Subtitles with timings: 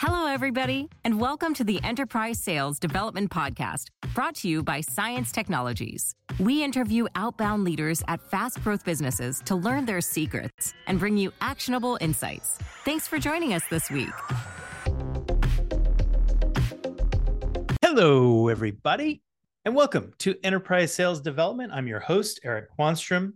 [0.00, 5.32] Hello, everybody, and welcome to the Enterprise Sales Development Podcast, brought to you by CIENCE
[5.32, 6.14] Technologies.
[6.38, 11.32] We interview outbound leaders at fast growth businesses to learn their secrets and bring you
[11.40, 12.60] actionable insights.
[12.84, 14.12] Thanks for joining us this week.
[17.82, 19.24] Hello, everybody,
[19.64, 21.72] and welcome to Enterprise Sales Development.
[21.72, 23.32] I'm your host, Eric Quanstrom,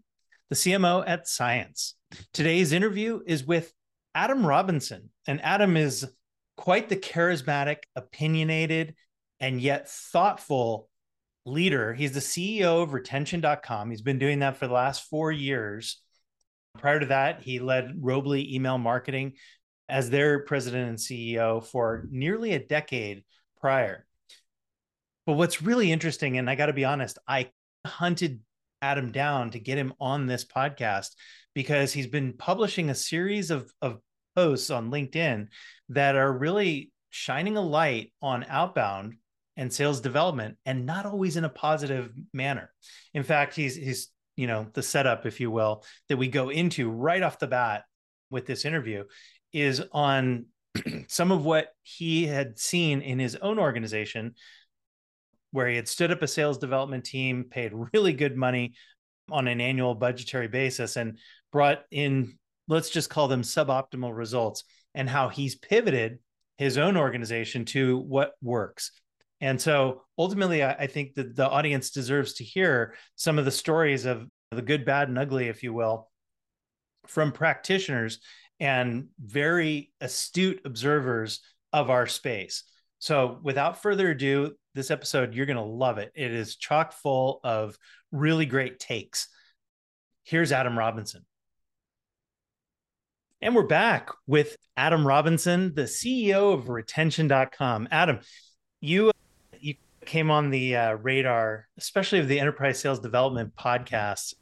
[0.49, 1.95] the CMO at CIENCE.
[2.33, 3.73] Today's interview is with
[4.15, 6.07] Adam Robinson, and Adam is
[6.57, 8.95] quite the charismatic, opinionated,
[9.41, 10.89] and yet thoughtful
[11.45, 11.93] leader.
[11.93, 13.91] He's the CEO of retention.com.
[13.91, 16.01] He's been doing that for the last four years.
[16.79, 19.35] Prior to that, he led Robly Email Marketing
[19.89, 23.25] as their president and CEO for nearly a decade
[23.61, 24.07] prior.
[25.27, 27.51] But what's really interesting, and I got to be honest, I
[27.87, 28.41] hunted
[28.81, 31.11] Adam down to get him on this podcast
[31.55, 33.99] because he's been publishing a series of, of
[34.35, 35.49] posts on LinkedIn
[35.91, 39.15] that are really shining a light on outbound
[39.57, 42.73] and sales development and not always in a positive manner.
[43.15, 46.91] In fact, he's he's you know the setup if you will that we go into
[46.91, 47.85] right off the bat
[48.31, 49.05] with this interview
[49.53, 50.47] is on
[51.09, 54.35] some of what he had seen in his own organization
[55.51, 58.73] where he had stood up a sales development team, paid really good money
[59.31, 61.19] on an annual budgetary basis and
[61.53, 64.65] brought in let's just call them suboptimal results
[64.95, 66.19] and how he's pivoted
[66.59, 68.93] his own organization to what works.
[69.41, 74.05] And so ultimately, I, think that the audience deserves to hear some of the stories
[74.05, 76.09] of the good, bad, and ugly, if you will,
[77.09, 78.21] from practitioners
[78.61, 81.41] and very astute observers
[81.73, 82.63] of our space.
[83.01, 86.13] So, without further ado, this episode, you're going to love it.
[86.15, 87.77] It is chock full of
[88.13, 89.27] really great takes.
[90.23, 91.25] Here's Adam Robinson.
[93.43, 97.89] And we're back with Adam Robinson, the CEO of retention.com.
[97.91, 98.21] Adam,
[98.81, 99.11] you
[99.59, 99.75] you
[100.07, 104.35] came on the uh, radar, especially of the enterprise sales development podcast,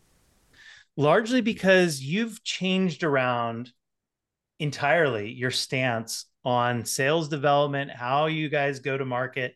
[0.99, 3.73] largely because you've changed around
[4.59, 9.55] entirely your stance on sales development, how you guys go to market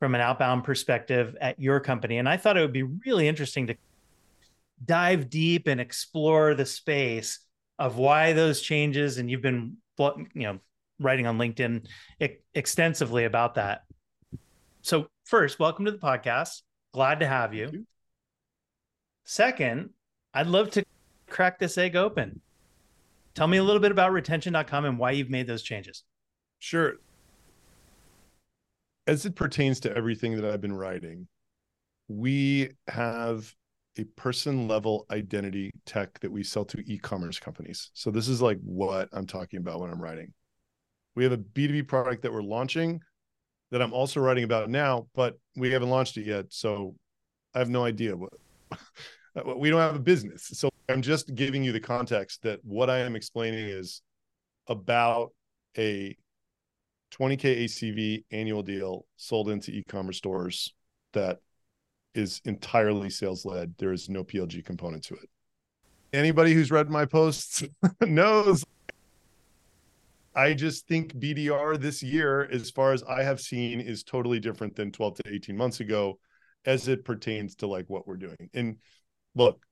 [0.00, 2.18] from an outbound perspective at your company.
[2.18, 3.74] And I thought it would be really interesting to
[4.84, 7.38] dive deep and explore the space
[7.78, 10.58] of why those changes and you've been you know
[10.98, 11.86] writing on linkedin
[12.54, 13.82] extensively about that.
[14.82, 16.62] So first welcome to the podcast.
[16.92, 17.70] Glad to have you.
[17.72, 17.86] you.
[19.24, 19.90] Second
[20.34, 20.84] i'd love to
[21.28, 22.40] crack this egg open.
[23.34, 26.04] Tell me a little bit about retention.com and why you've made those changes.
[26.58, 26.94] Sure.
[29.06, 31.28] As it pertains to everything that i've been writing
[32.08, 33.54] we have
[33.98, 37.90] a person level identity tech that we sell to e-commerce companies.
[37.94, 40.32] So this is like what I'm talking about when I'm writing.
[41.14, 43.00] We have a B2B product that we're launching
[43.70, 46.46] that I'm also writing about now, but we haven't launched it yet.
[46.50, 46.94] So
[47.54, 48.32] I have no idea what
[48.72, 50.50] uh, we don't have a business.
[50.54, 54.02] So I'm just giving you the context that what I am explaining is
[54.68, 55.32] about
[55.76, 56.16] a
[57.12, 60.74] 20k ACV annual deal sold into e-commerce stores
[61.12, 61.38] that
[62.14, 63.74] is entirely sales led.
[63.78, 65.28] There is no PLG component to it.
[66.12, 67.64] Anybody who's read my posts
[68.02, 68.64] knows
[70.34, 74.74] I just think BDR this year, as far as I have seen, is totally different
[74.74, 76.18] than 12 to 18 months ago
[76.64, 78.50] as it pertains to like what we're doing.
[78.54, 78.76] And
[79.34, 79.62] look,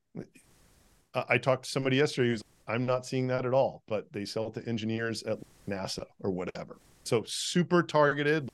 [1.15, 4.47] I talked to somebody yesterday who's I'm not seeing that at all, but they sell
[4.47, 6.77] it to engineers at NASA or whatever.
[7.03, 8.49] So super targeted,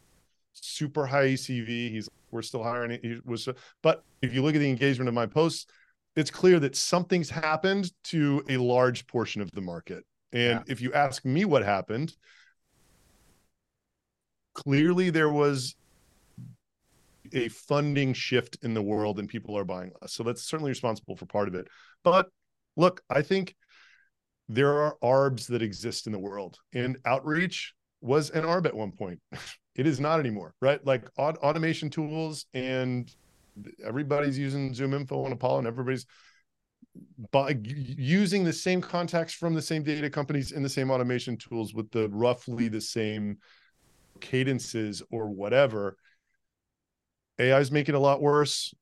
[0.60, 1.90] super high ACV.
[1.90, 2.98] He's we're still hiring.
[3.02, 3.48] He was,
[3.82, 5.66] but if you look at the engagement of my posts,
[6.16, 10.04] it's clear that something's happened to a large portion of the market.
[10.32, 10.72] And yeah.
[10.72, 12.14] if you ask me what happened,
[14.54, 15.76] clearly there was
[17.32, 20.12] a funding shift in the world and people are buying less.
[20.12, 21.68] So that's certainly responsible for part of it.
[22.02, 22.28] But
[22.76, 23.54] look, I think
[24.48, 28.92] there are ARBs that exist in the world, and outreach was an ARB at one
[28.92, 29.20] point.
[29.76, 30.84] It is not anymore, right?
[30.84, 33.10] Like aut- automation tools and
[33.84, 36.06] everybody's using ZoomInfo and Apollo and everybody's
[37.30, 41.74] by using the same contacts from the same data companies in the same automation tools
[41.74, 43.38] with the roughly the same
[44.20, 45.96] cadences or whatever.
[47.38, 48.72] AI is making it a lot worse.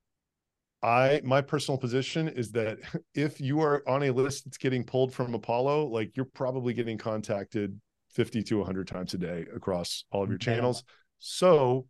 [0.80, 2.78] I my personal position is that
[3.14, 6.98] if you are on a list that's getting pulled from Apollo, like you're probably getting
[6.98, 7.80] contacted
[8.14, 10.84] 50 to 100 times a day across all of your channels.
[11.18, 11.86] So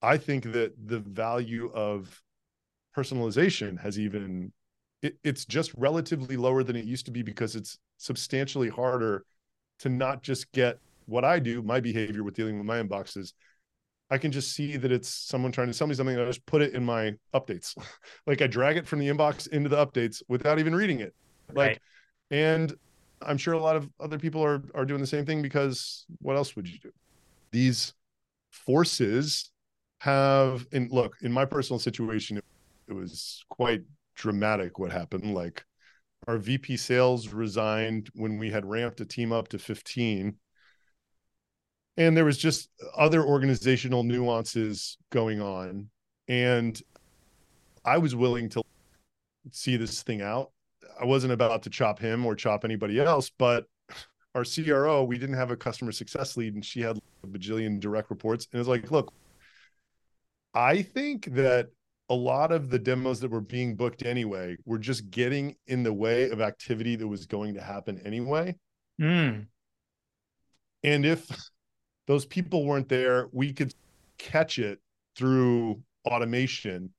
[0.00, 2.22] I think that the value of
[2.96, 4.52] personalization has even
[5.02, 9.24] it, it's just relatively lower than it used to be because it's substantially harder
[9.80, 13.32] to not just get what I do, my behavior with dealing with my inboxes,
[14.10, 16.14] I can just see that it's someone trying to sell me something.
[16.14, 17.76] And I just put it in my updates.
[18.26, 21.14] like I drag it from the inbox into the updates without even reading it.
[21.48, 21.80] Like, right.
[22.30, 22.74] and
[23.26, 26.36] I'm sure a lot of other people are are doing the same thing because what
[26.36, 26.90] else would you do?
[27.50, 27.94] These
[28.50, 29.50] forces
[30.00, 32.44] have and look in my personal situation it,
[32.88, 33.82] it was quite
[34.14, 35.34] dramatic what happened.
[35.34, 35.64] Like
[36.28, 40.36] our vp sales resigned when we had ramped a team up to 15
[41.96, 45.88] and there was just other organizational nuances going on.
[46.28, 46.80] And
[47.84, 48.62] i was willing to
[49.50, 50.52] see this thing out
[51.00, 53.66] i wasn't about to chop him or chop anybody else but
[54.34, 58.10] our cro we didn't have a customer success lead and she had a bajillion direct
[58.10, 59.12] reports and it's like look
[60.54, 61.68] I think that
[62.08, 65.92] a lot of the demos that were being booked anyway were just getting in the
[65.92, 68.54] way of activity that was going to happen anyway.
[69.00, 69.46] Mm.
[70.84, 71.26] And if
[72.06, 73.72] those people weren't there, we could
[74.18, 74.78] catch it
[75.16, 76.90] through automation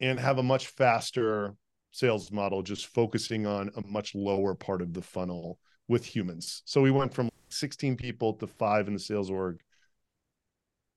[0.00, 1.54] and have a much faster
[1.90, 5.58] sales model, just focusing on a much lower part of the funnel
[5.88, 6.62] with humans.
[6.64, 9.58] So we went from 16 people to five in the sales org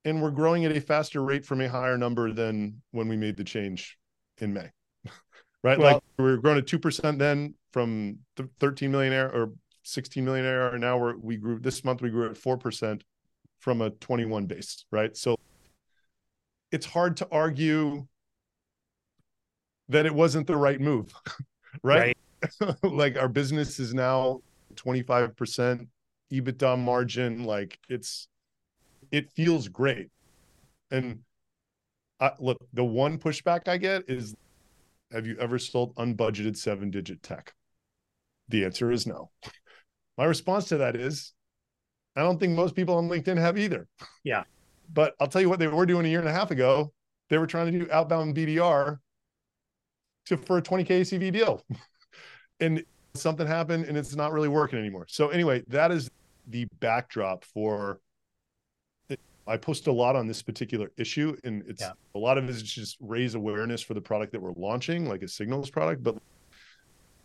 [0.04, 3.36] and we're growing at a faster rate from a higher number than when we made
[3.36, 3.98] the change
[4.38, 4.70] in May.
[5.62, 5.78] right?
[5.78, 8.18] Well, like we were growing at 2% then from
[8.60, 9.52] 13 million ARR or
[9.84, 10.78] 16 million ARR.
[10.78, 13.02] Now we're, we grew this month, we grew at 4%
[13.60, 15.16] from a 21 base, right?
[15.16, 15.36] So
[16.72, 18.06] it's hard to argue
[19.92, 21.12] that it wasn't the right move,
[21.82, 22.16] right?
[22.60, 22.76] right.
[22.82, 24.40] like our business is now
[24.74, 25.86] 25%
[26.32, 27.44] EBITDA margin.
[27.44, 28.28] Like it's,
[29.10, 30.08] it feels great.
[30.90, 31.20] And
[32.20, 34.34] I, look, the one pushback I get is
[35.12, 37.52] have you ever sold unbudgeted seven digit tech?
[38.48, 39.30] The answer is no.
[40.18, 41.32] My response to that is
[42.16, 43.86] I don't think most people on LinkedIn have either.
[44.24, 44.44] Yeah.
[44.92, 46.92] But I'll tell you what they were doing a year and a half ago.
[47.30, 48.98] They were trying to do outbound BDR
[50.26, 51.64] to for a 20K ACV deal.
[52.60, 52.84] and
[53.14, 55.06] something happened and it's not really working anymore.
[55.08, 56.10] So anyway, that is
[56.48, 58.00] the backdrop for
[59.46, 61.92] I post a lot on this particular issue, and it's yeah.
[62.14, 65.22] a lot of it is just raise awareness for the product that we're launching, like
[65.22, 66.02] a Signals product.
[66.02, 66.16] But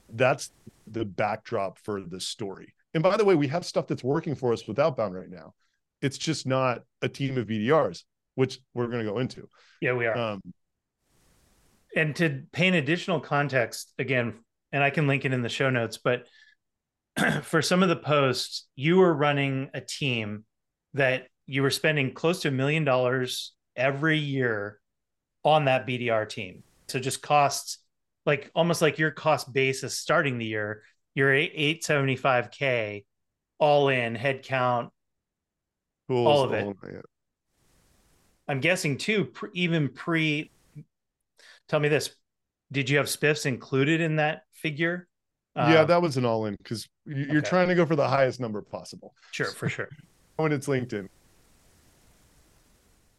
[0.09, 0.51] that's
[0.87, 2.73] the backdrop for the story.
[2.93, 5.53] And by the way, we have stuff that's working for us with outbound right now.
[6.01, 8.03] It's just not a team of BDRs,
[8.35, 9.47] which we're going to go into.
[9.81, 10.17] Yeah, we are.
[10.17, 10.41] Um,
[11.97, 14.35] and to paint additional context, again,
[14.71, 16.27] and I can link it in the show notes, but
[17.43, 20.45] for some of the posts, you were running a team
[20.93, 24.79] that you were spending close to a million dollars every year
[25.43, 26.63] on that BDR team.
[26.87, 27.79] So just costs
[28.25, 30.83] like almost like your cost basis starting the year,
[31.15, 33.05] you're 875k
[33.59, 34.89] all in headcount,
[36.27, 36.63] all of it.
[38.47, 40.51] I'm guessing too, pre, even pre.
[41.69, 42.11] Tell me this:
[42.71, 45.07] Did you have spiffs included in that figure?
[45.55, 47.49] Yeah, uh, that was an all in because you're okay.
[47.49, 49.15] trying to go for the highest number possible.
[49.31, 49.89] Sure, for sure.
[50.35, 51.07] when it's LinkedIn,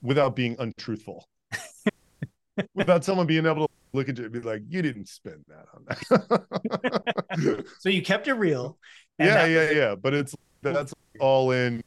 [0.03, 1.27] without being untruthful.
[2.75, 5.67] without someone being able to look at you and be like, you didn't spend that
[5.75, 7.65] on that.
[7.81, 8.79] so you kept it real.
[9.19, 9.95] Yeah, yeah, yeah.
[9.97, 11.83] But it's that's all in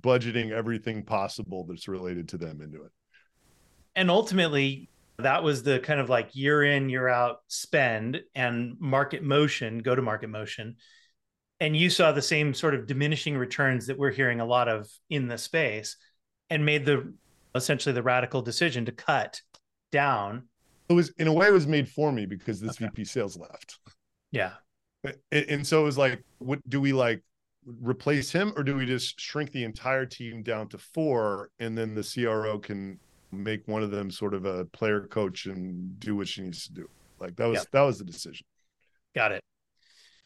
[0.00, 2.92] budgeting everything possible that's related to them into it.
[3.96, 9.22] And ultimately, that was the kind of like year in, year out spend and market
[9.22, 10.76] motion, go to market motion.
[11.60, 14.88] And you saw the same sort of diminishing returns that we're hearing a lot of
[15.08, 15.96] in the space
[16.50, 17.14] and made the
[17.54, 19.40] essentially the radical decision to cut
[19.92, 20.48] down.
[20.88, 22.86] It was in a way it was made for me because this okay.
[22.86, 23.78] VP sales left.
[24.32, 24.52] Yeah.
[25.30, 27.22] And so it was like, what do we like
[27.64, 31.94] replace him or do we just shrink the entire team down to four and then
[31.94, 32.98] the CRO can
[33.42, 36.72] make one of them sort of a player coach and do what she needs to
[36.72, 36.88] do?
[37.18, 37.70] Like that was yep.
[37.72, 38.46] that was the decision.
[39.14, 39.42] Got it.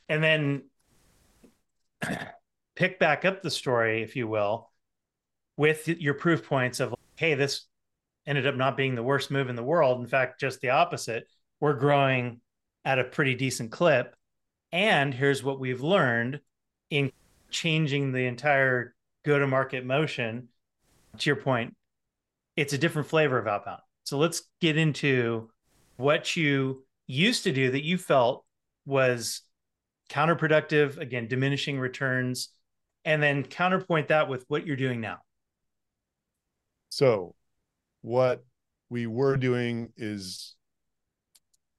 [0.08, 0.62] And then
[2.76, 4.70] pick back up the story, if you will,
[5.58, 7.66] with your proof points of hey this
[8.26, 11.26] ended up not being the worst move in the world in fact just the opposite
[11.60, 12.40] we're growing
[12.84, 14.14] at a pretty decent clip
[14.72, 16.40] and here's what we've learned
[16.88, 17.10] in
[17.50, 20.48] changing the entire go to market motion
[21.18, 21.74] to your point
[22.58, 25.48] it's a different flavor of outbound so let's get into
[25.96, 28.44] what you used to do that you felt
[28.86, 29.42] was
[30.10, 32.50] counterproductive again diminishing returns
[33.04, 35.18] and then counterpoint that with what you're doing now
[36.90, 37.34] so,
[38.00, 38.44] what
[38.88, 40.56] we were doing is,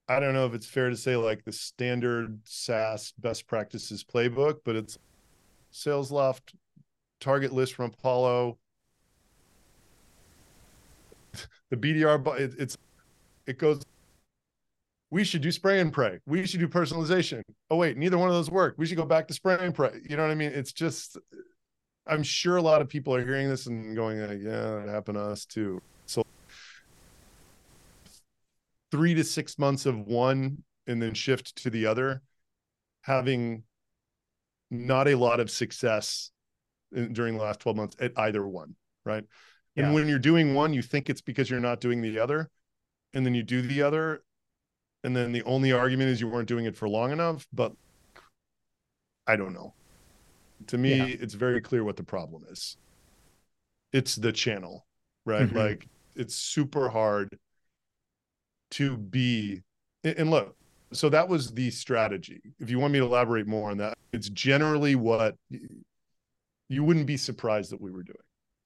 [0.08, 4.60] I don't know if it's fair to say like the standard SaaS best practices playbook,
[4.64, 4.98] but it's
[5.74, 6.54] SalesLoft,
[7.20, 8.58] target list from Apollo.
[11.70, 12.78] The BDR, it, it's
[13.46, 13.82] it goes.
[15.12, 16.20] We should do spray and pray.
[16.28, 17.42] We should do personalization.
[17.70, 18.76] Oh wait, neither one of those work.
[18.78, 20.02] We should go back to spray and pray.
[20.08, 20.52] You know what I mean?
[20.52, 21.18] It's just.
[22.08, 25.22] I'm sure a lot of people are hearing this and going, "Yeah, it happened to
[25.22, 26.24] us too." So,
[28.92, 32.24] three to six months of one, and then shift to the other,
[33.02, 33.64] having
[34.72, 36.32] not a lot of success
[36.92, 39.24] in, during the last 12 months at either one, right?
[39.76, 39.86] Yeah.
[39.86, 42.50] And when you're doing one, you think it's because you're not doing the other,
[43.14, 44.24] and then you do the other,
[45.04, 47.48] and then the only argument is you weren't doing it for long enough.
[47.54, 47.74] But
[49.28, 49.74] I don't know.
[50.68, 51.16] To me, yeah.
[51.20, 52.78] it's very clear what the problem is.
[53.94, 54.86] It's the channel,
[55.26, 55.48] right?
[55.48, 55.58] Mm-hmm.
[55.58, 57.38] Like it's super hard
[58.72, 59.62] to be.
[60.04, 60.56] And look,
[60.92, 62.42] so that was the strategy.
[62.60, 65.36] If you want me to elaborate more on that, it's generally what
[66.68, 68.18] you wouldn't be surprised that we were doing.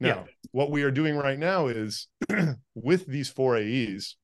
[0.03, 0.23] Now, yeah.
[0.51, 2.09] what we are doing right now is
[2.75, 4.17] with these four AEs,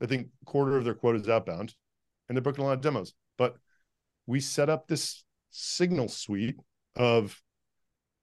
[0.00, 1.74] I think quarter of their quota is outbound
[2.28, 3.12] and they're booking a lot of demos.
[3.36, 3.56] But
[4.28, 6.54] we set up this signal suite
[6.94, 7.42] of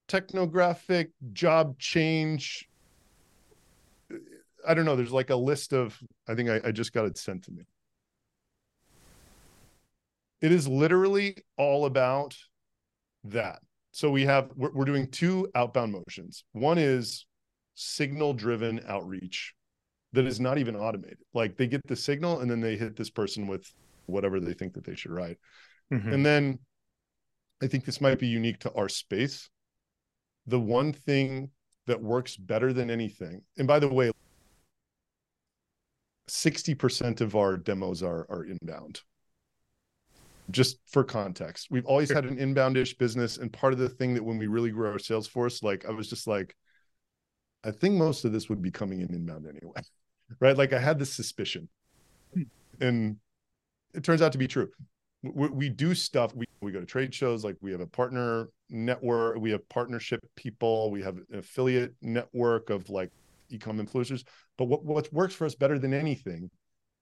[0.08, 2.70] technographic job change.
[4.66, 4.96] I don't know.
[4.96, 7.66] There's like a list of, I think I, I just got it sent to me.
[10.40, 12.38] It is literally all about
[13.26, 13.60] that.
[13.96, 16.44] So we have, we're, we're doing two outbound motions.
[16.52, 17.26] One is
[17.76, 19.54] signal driven outreach
[20.12, 21.20] that is not even automated.
[21.34, 23.66] Like they get the signal and then they hit this person with
[24.08, 25.38] whatever they think that they should write.
[25.94, 26.12] Mm-hmm.
[26.12, 26.60] And then
[27.64, 29.50] I think this might be unique to our space.
[30.46, 31.52] The one thing
[31.88, 34.12] that works better than anything, and by the way,
[36.28, 39.04] 60% of our demos are, are inbound.
[40.52, 43.38] Just for context, we've always had an inboundish business.
[43.38, 45.92] And part of the thing that when we really grew our sales force, like I
[45.92, 46.56] was just like,
[47.64, 49.82] I think most of this would be coming in inbound anyway.
[50.40, 50.58] right?
[50.58, 51.68] Like I had this suspicion,
[52.34, 52.44] hmm.
[52.80, 53.18] and
[53.94, 54.70] it turns out to be true.
[55.24, 56.36] We, we, do stuff.
[56.36, 57.44] We we go to trade shows.
[57.44, 59.38] Like we have a partner network.
[59.38, 60.92] We have partnership people.
[60.92, 63.12] We have an affiliate network of like
[63.52, 64.24] ecom influencers.
[64.58, 66.52] But what what works for us better than anything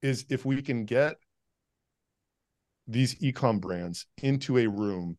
[0.01, 1.15] is if we can get
[2.87, 5.17] these ecom brands into a room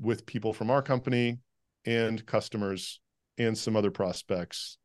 [0.00, 1.38] with people from our company
[1.84, 3.00] and customers
[3.38, 4.78] and some other prospects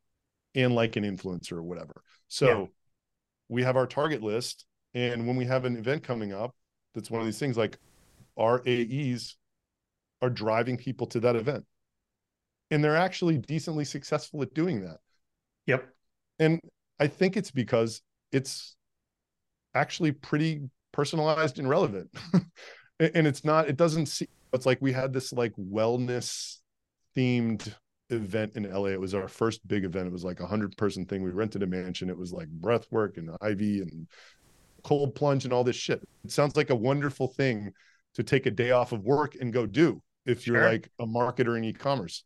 [0.55, 2.01] and like an influencer or whatever.
[2.27, 2.65] So yeah.
[3.49, 4.65] we have our target list.
[4.93, 6.55] And when we have an event coming up,
[6.95, 7.77] that's one of these things like
[8.37, 9.35] our AEs
[10.21, 11.65] are driving people to that event.
[12.71, 14.97] And they're actually decently successful at doing that.
[15.67, 15.87] Yep.
[16.39, 16.59] And
[16.99, 18.75] I think it's because it's
[19.73, 20.61] actually pretty
[20.97, 22.09] personalized and relevant.
[22.99, 26.57] and it's not, it doesn't see, it's like we had this like wellness
[27.15, 27.71] themed
[28.09, 28.87] event in LA.
[28.87, 30.07] It was our first big event.
[30.07, 31.21] It was like a hundred person thing.
[31.21, 32.09] We rented a mansion.
[32.09, 34.07] It was like breath work and IV and
[34.83, 36.01] cold plunge and all this shit.
[36.25, 37.73] It sounds like a wonderful thing
[38.15, 40.71] to take a day off of work and go do if you're sure.
[40.71, 42.23] like a marketer in e-commerce.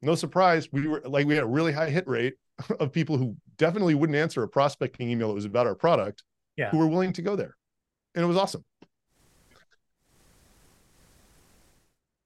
[0.00, 2.34] No surprise, we were like we had a really high hit rate
[2.78, 6.22] of people who definitely wouldn't answer a prospecting email that was about our product,
[6.56, 6.70] yeah.
[6.70, 7.56] who were willing to go there.
[8.14, 8.64] And it was awesome.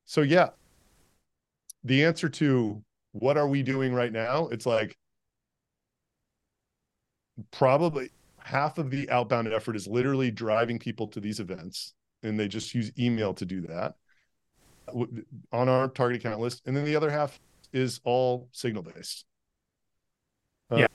[0.04, 0.50] So yeah,
[1.82, 4.48] the answer to what are we doing right now?
[4.48, 4.96] It's like
[7.50, 12.48] probably half of the outbound effort is literally driving people to these events, and they
[12.48, 13.94] just use email to do that
[15.52, 16.62] on our target account list.
[16.66, 17.40] And then the other half
[17.72, 19.24] is all signal based.
[20.70, 20.86] Uh, yeah.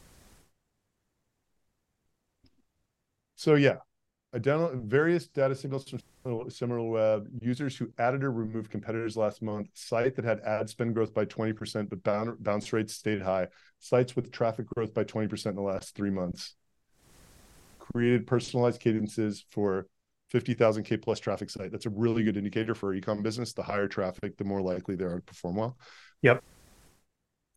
[3.35, 3.77] So yeah,
[4.33, 10.15] Identify various data signals from SimilarWeb, users who added or removed competitors last month, site
[10.15, 13.47] that had ad spend growth by 20%, but bounce rates stayed high,
[13.79, 16.55] sites with traffic growth by 20% in the last three months,
[17.79, 19.87] created personalized cadences for
[20.29, 21.71] 50,000 K plus traffic site.
[21.71, 23.53] That's a really good indicator for ecom business.
[23.53, 25.75] The higher traffic, the more likely they are to perform well.
[26.21, 26.43] Yep.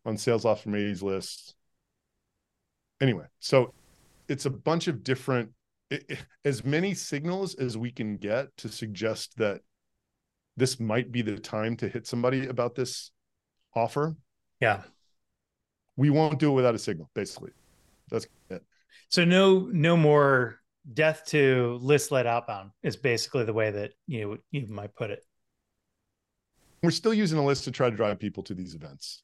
[0.05, 1.53] On SalesLoft from AE's list.
[2.99, 3.73] Anyway, so
[4.27, 5.51] it's a bunch of different
[6.45, 9.61] as many signals as we can get to suggest that
[10.55, 13.11] this might be the time to hit somebody about this
[13.75, 14.15] offer.
[14.59, 14.83] Yeah.
[15.95, 17.51] We won't do it without a signal, basically.
[18.09, 18.63] That's it.
[19.09, 20.59] So no no more
[20.91, 25.23] death to list led outbound is basically the way that you you might put it.
[26.81, 29.23] We're still using a list to try to drive people to these events.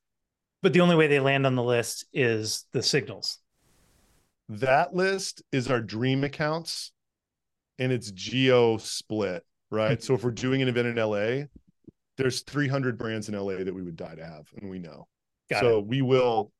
[0.61, 3.39] But the only way they land on the list is the signals
[4.49, 6.91] that list is our dream accounts
[7.77, 9.99] and it's geo split, right?
[9.99, 10.03] Mm-hmm.
[10.03, 11.45] So if we're doing an event in LA,
[12.17, 15.07] there's 300 brands in LA that we would die to have, and we know.
[15.49, 15.87] Got so it.
[15.87, 16.51] we will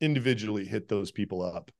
[0.00, 1.70] individually hit those people up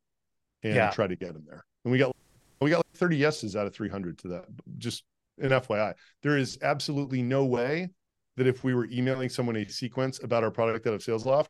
[0.62, 0.90] and Yeah.
[0.90, 1.64] try to get them there.
[1.84, 2.14] And we got
[2.60, 4.44] we got like 30 yeses out of 300 to that.
[4.76, 5.04] Just
[5.38, 7.88] an FYI, there is absolutely no way
[8.36, 11.48] that if we were emailing someone a sequence about our product out of SalesLoft,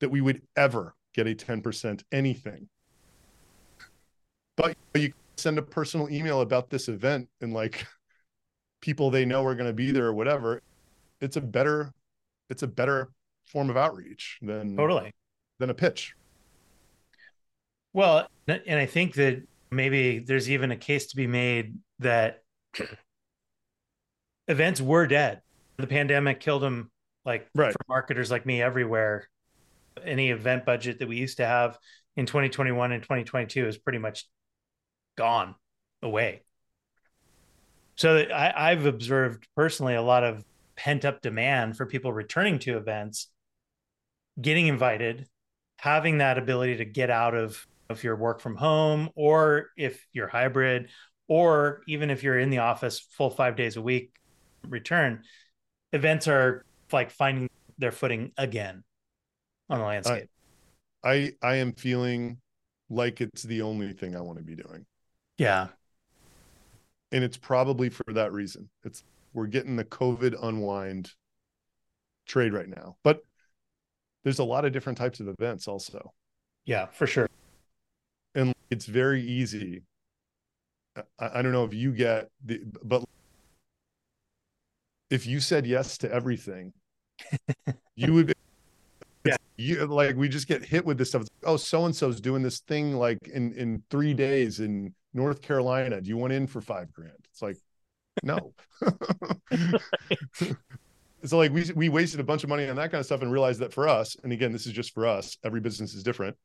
[0.00, 2.68] that we would ever get a 10% anything.
[4.92, 7.86] But you send a personal email about this event and like
[8.80, 10.62] people they know are going to be there or whatever.
[11.20, 11.92] It's a better,
[12.48, 13.10] it's a better
[13.46, 15.12] form of outreach than Totally.
[15.58, 16.14] than a pitch.
[17.92, 22.42] Well, and I think that maybe there's even a case to be made that
[24.48, 25.40] events were dead.
[25.76, 26.90] The pandemic killed them,
[27.24, 27.72] like Right.
[27.72, 29.28] for marketers like me everywhere.
[30.04, 31.78] Any event budget that we used to have
[32.16, 34.26] in 2021 and 2022 is pretty much
[35.16, 35.54] gone
[36.02, 36.42] away.
[37.96, 40.44] So I, I've observed personally a lot of
[40.76, 43.28] pent up demand for people returning to events,
[44.40, 45.26] getting invited,
[45.78, 50.28] having that ability to get out of if you're work from home or if you're
[50.28, 50.88] hybrid
[51.28, 54.12] or even if you're in the office full five days a week
[54.68, 55.22] return
[55.92, 57.48] events are like finding
[57.78, 58.84] their footing again
[59.68, 60.28] on the landscape
[61.02, 62.38] I I am feeling
[62.88, 64.84] like it's the only thing I want to be doing.
[65.40, 65.68] Yeah
[67.12, 68.68] And it's probably for that reason.
[68.84, 71.12] It's we're getting the COVID unwind
[72.26, 72.96] trade right now.
[73.02, 73.20] But
[74.24, 76.12] there's a lot of different types of events also.
[76.64, 77.26] yeah for sure
[78.34, 79.82] And it's very easy.
[80.96, 83.04] I, I don't know if you get the but
[85.10, 86.72] if you said yes to everything,
[87.96, 88.32] you would be
[89.26, 89.36] Yeah.
[89.56, 91.22] you like we just get hit with this stuff.
[91.22, 95.42] Like, oh, so and so's doing this thing like in in three days in North
[95.42, 96.00] Carolina.
[96.00, 97.12] Do you want in for five grand?
[97.30, 97.56] It's like,
[98.22, 98.52] no.
[101.24, 103.32] so like we we wasted a bunch of money on that kind of stuff and
[103.32, 105.36] realized that for us, and again, this is just for us.
[105.44, 106.36] Every business is different.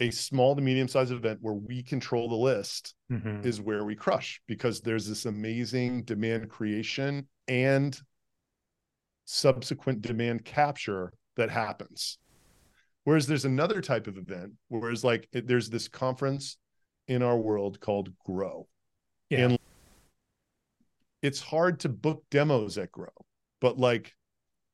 [0.00, 3.44] A small to medium sized event where we control the list Mhm.
[3.44, 7.96] is where we crush because there's this amazing demand creation and
[9.24, 12.18] subsequent demand capture that happens.
[13.04, 16.56] Whereas there's another type of event, whereas like it, there's this conference
[17.08, 18.68] in our world called Grow.
[19.30, 19.46] Yeah.
[19.46, 19.58] And
[21.22, 23.12] it's hard to book demos at Grow,
[23.60, 24.14] but like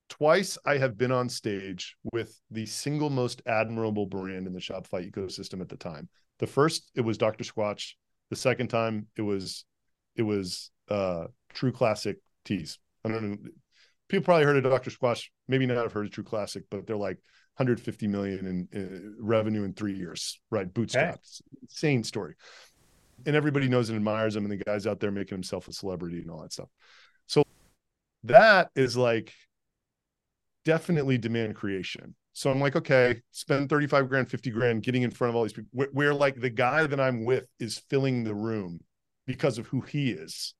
[0.09, 5.11] twice I have been on stage with the single most admirable brand in the Shopify
[5.11, 6.09] ecosystem at the time.
[6.38, 7.45] The first, it was Dr.
[7.45, 7.93] Squatch.
[8.31, 9.64] The second time it was
[10.17, 12.79] it was uh True Classic Tees.
[13.05, 13.37] I don't know.
[14.09, 14.91] People probably heard of Dr.
[14.91, 17.19] Squatch, maybe not have heard of True Classic, but they're like
[17.59, 20.73] 150 million in, revenue in three years, right?
[20.73, 21.42] Bootstrapped.
[21.62, 22.35] Insane story.
[23.27, 26.18] And everybody knows and admires him, and the guy's out there making himself a celebrity
[26.18, 26.68] and all that stuff.
[27.27, 27.42] So
[28.25, 29.33] that is like
[30.64, 32.14] definitely demand creation.
[32.33, 35.53] So I'm like, okay, spend 35 grand, 50 grand getting in front of all these
[35.53, 38.81] people where, where like the guy that I'm with is filling the room
[39.27, 40.55] because of who he is.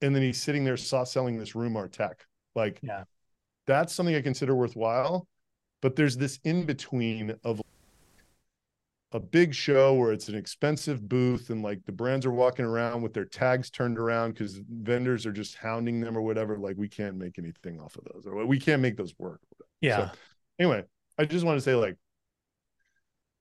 [0.00, 2.24] And then he's sitting there saw selling this room our tech.
[2.54, 3.04] Like, Yeah.
[3.66, 5.26] that's something I consider worthwhile.
[5.82, 7.60] But there's this in between of
[9.12, 13.02] a big show where it's an expensive booth and like the brands are walking around
[13.02, 16.58] with their tags turned around because vendors are just hounding them or whatever.
[16.58, 19.40] Like, we can't make anything off of those or we can't make those work.
[19.80, 20.10] yeah
[20.58, 20.84] Anyway,
[21.18, 21.96] I just want to say like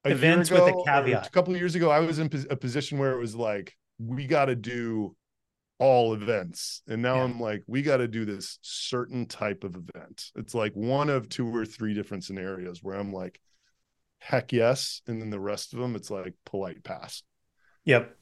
[0.06, 1.28] Events with a caveat.
[1.28, 4.28] A couple of years ago, I was in a position where it was like, we
[4.28, 5.16] got to do
[5.78, 6.82] all events.
[6.88, 7.24] And now Yeah.
[7.24, 10.32] I'm like, we got to do this certain type of event.
[10.36, 13.40] It's like one of two or three different scenarios where I'm like,
[14.20, 15.02] heck yes.
[15.08, 17.24] And then the rest of them, it's like polite pass.
[17.84, 18.16] Yep.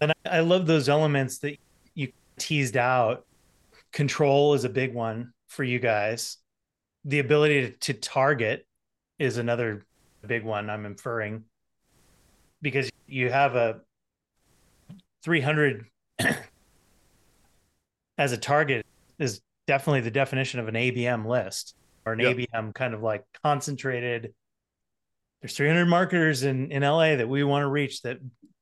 [0.00, 1.56] And I, I love those elements that
[1.94, 3.24] you teased out.
[3.92, 6.38] Control is a big one for you guys.
[7.04, 8.66] The ability to, to target
[9.18, 9.86] is another
[10.26, 11.44] big one I'm inferring
[12.60, 13.80] because you have a
[15.26, 15.86] 300
[18.18, 18.86] as a target
[19.18, 22.32] is definitely the definition of an ABM list or an Yeah.
[22.32, 24.32] ABM kind of like concentrated.
[25.42, 28.18] There's 300 marketers in, in LA that we want to reach that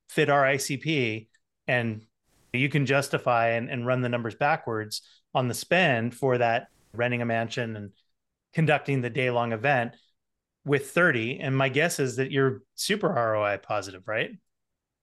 [0.08, 1.28] fit our ICP,
[1.68, 2.06] and
[2.54, 5.02] you can justify and, and run the numbers backwards
[5.34, 7.90] on the spend for that renting a mansion and
[8.54, 9.96] conducting the day long event
[10.64, 11.40] with 30.
[11.40, 14.30] And my guess is that you're super ROI positive, right?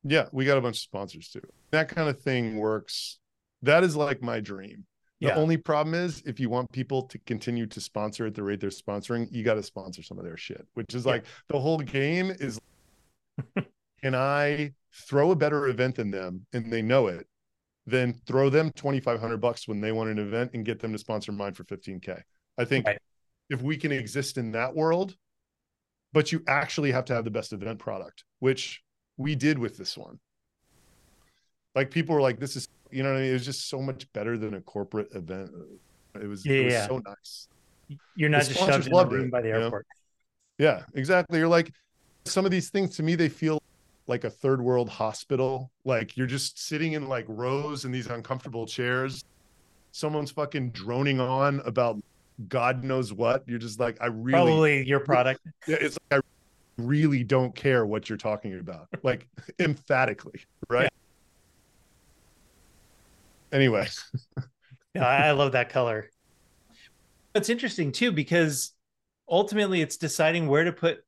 [0.04, 0.28] Yeah.
[0.32, 1.42] We got a bunch of sponsors too.
[1.72, 3.20] That kind of thing works.
[3.62, 4.86] That is like my dream.
[5.20, 5.36] The Yeah.
[5.36, 8.70] only problem is if you want people to continue to sponsor at the rate they're
[8.72, 11.12] sponsoring, you got to sponsor some of their shit, which is Yeah.
[11.12, 12.60] like the whole game is
[14.02, 17.28] can I throw a better event than them and they know it
[17.86, 21.32] then throw them 2500 bucks when they want an event and get them to sponsor
[21.32, 22.22] mine for 15k.
[22.58, 23.00] I think right.
[23.50, 25.16] if we can exist in that world,
[26.14, 28.82] but you actually have to have the best event product, which
[29.22, 30.20] we did with this one.
[31.76, 33.30] Like people were like, this is, you know, I mean?
[33.30, 35.52] it was just so much better than a corporate event.
[36.16, 36.88] It was, yeah, it was yeah.
[36.88, 37.48] so nice.
[38.16, 39.86] You're not just shoved in a room it, by the airport.
[40.60, 40.72] You know?
[40.72, 41.40] Yeah, exactly.
[41.40, 41.72] You're like,
[42.26, 43.62] some of these things to me, they feel
[44.08, 45.72] like a third world hospital.
[45.86, 49.24] Like you're just sitting in like rows in these uncomfortable chairs.
[49.92, 52.00] Someone's fucking droning on about
[52.48, 53.44] God knows what.
[53.48, 55.42] You're just like, I really probably your product.
[55.68, 56.31] Yeah, it's like I
[56.88, 59.28] really don't care what you're talking about, like
[59.60, 60.90] emphatically, right?
[63.52, 63.58] Yeah.
[63.58, 63.88] Anyway.
[64.96, 66.10] yeah, I love that color.
[67.34, 68.74] It's interesting too because
[69.30, 71.00] ultimately it's deciding where to put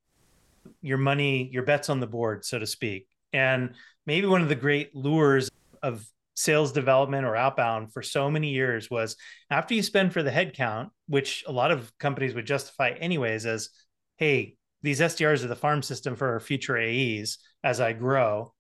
[0.82, 3.08] your money, your bets on the board, so to speak.
[3.34, 3.72] And
[4.06, 5.50] maybe one of the great lures
[5.82, 6.06] of
[6.36, 9.16] sales development or outbound for so many years was
[9.50, 13.70] after you spend for the headcount, which a lot of companies would justify anyways as,
[14.18, 18.54] hey, these SDRs are the farm system for our future AEs as I grow.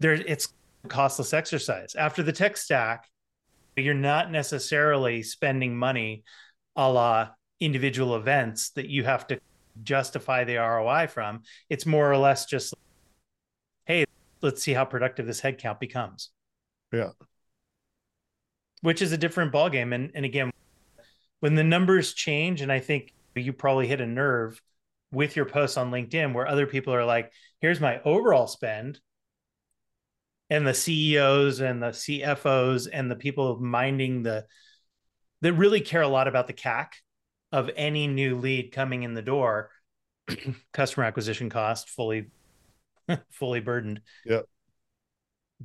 [0.00, 0.48] There, it's
[0.84, 1.94] a costless exercise.
[1.94, 3.08] After the tech stack,
[3.76, 6.24] you're not necessarily spending money
[6.76, 7.28] a la
[7.60, 9.38] individual events that you have to
[9.82, 11.42] justify the ROI from.
[11.70, 12.74] It's more or less just,
[13.84, 14.04] hey,
[14.42, 16.30] let's see how productive this headcount becomes.
[16.92, 17.10] Yeah.
[18.82, 19.94] Which is a different ballgame.
[19.94, 20.52] And and again,
[21.40, 24.60] when the numbers change, and I think you probably hit a nerve
[25.12, 29.00] with your posts on LinkedIn where other people are like, here's my overall spend.
[30.50, 34.44] And the CEOs and the CFOs and the people minding the
[35.40, 36.88] that really care a lot about the CAC
[37.52, 39.70] of any new lead coming in the door,
[40.72, 42.30] customer acquisition cost fully
[43.30, 44.00] fully burdened.
[44.24, 44.46] Yep.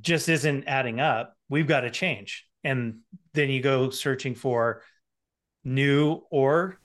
[0.01, 1.35] Just isn't adding up.
[1.49, 2.45] We've got to change.
[2.63, 2.99] And
[3.33, 4.83] then you go searching for
[5.63, 6.79] new or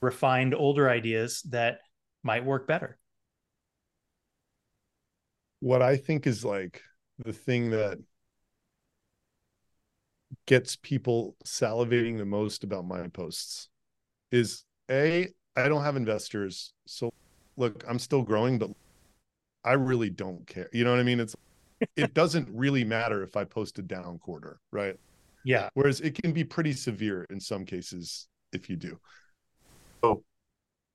[0.00, 1.80] refined older ideas that
[2.22, 2.98] might work better.
[5.60, 6.82] What I think is like
[7.18, 7.98] the thing that
[10.46, 13.68] gets people salivating the most about my posts
[14.30, 16.72] is a I don't have investors.
[16.86, 17.10] So
[17.56, 18.70] look, I'm still growing, but
[19.64, 20.68] I really don't care.
[20.72, 21.20] You know what I mean?
[21.20, 21.34] It's
[21.96, 24.96] it doesn't really matter if I post a down quarter, right?
[25.44, 25.68] Yeah.
[25.74, 28.98] Whereas it can be pretty severe in some cases if you do.
[30.02, 30.22] So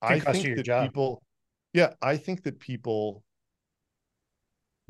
[0.02, 0.86] I think that job.
[0.86, 1.24] people
[1.74, 3.24] yeah, I think that people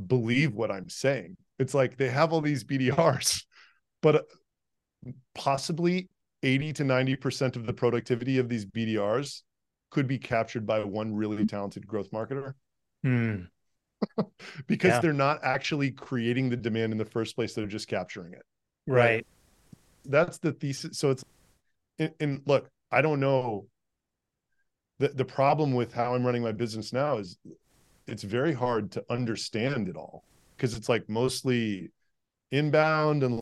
[0.06, 1.38] believe what I'm saying.
[1.60, 3.43] It's like they have all these BDRs,
[4.02, 4.26] but
[5.36, 6.10] possibly
[6.43, 9.41] 80 to 90% of the productivity of these BDRs
[9.91, 12.54] could be captured by one really talented growth marketer.
[13.04, 13.41] Hmm.
[14.67, 15.00] because yeah.
[15.00, 18.43] they're not actually creating the demand in the first place, they're just capturing it.
[18.88, 18.97] Right.
[18.97, 19.28] right?
[20.06, 20.97] That's the thesis.
[20.97, 21.24] So it's,
[22.00, 23.67] and, and look, I don't know.
[25.02, 27.40] The, the problem with how I'm running my business now is
[28.06, 30.24] it's very hard to understand it all
[30.56, 31.90] because it's like mostly
[32.52, 33.42] inbound and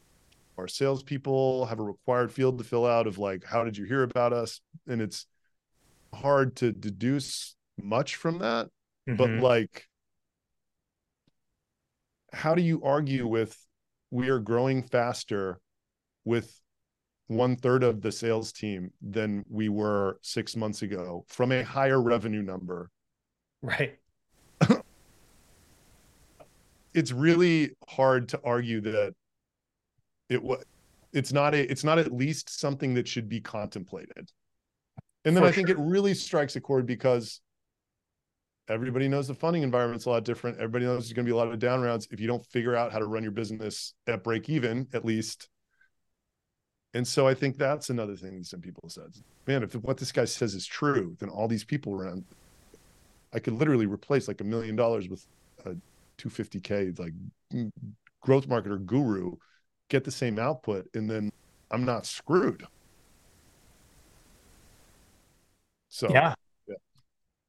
[0.58, 4.04] our salespeople have a required field to fill out of like, how did you hear
[4.04, 4.62] about us?
[4.88, 5.26] And it's
[6.14, 8.68] hard to deduce much from that.
[9.10, 9.16] Mm-hmm.
[9.18, 9.84] But like,
[12.32, 13.58] how do you argue with
[14.12, 15.60] we are growing faster
[16.24, 16.59] with
[17.30, 22.02] one third of the sales team than we were six months ago from a higher
[22.02, 22.90] revenue number?
[23.62, 24.00] Right.
[26.94, 29.14] it's really hard to argue that
[30.28, 30.64] it was
[31.14, 34.32] it's not a it's not at least something that should be contemplated
[35.26, 37.42] and then For i think it really strikes a chord because
[38.70, 41.38] everybody knows the funding environment's a lot different everybody knows there's going to be a
[41.38, 44.24] lot of down rounds if you don't figure out how to run your business at
[44.24, 45.50] break even at least
[46.94, 49.12] and so i think that's another thing that some people said
[49.48, 52.24] man if what this guy says is true then all these people around
[53.34, 55.26] i could literally replace like a million dollars with
[55.66, 55.76] a
[56.18, 57.14] 250k like
[57.54, 57.72] mm,
[58.22, 59.36] growth marketer guru
[59.90, 61.32] get the same output and then
[61.72, 62.66] I'm not screwed.
[65.90, 66.34] So yeah.
[66.68, 66.76] yeah.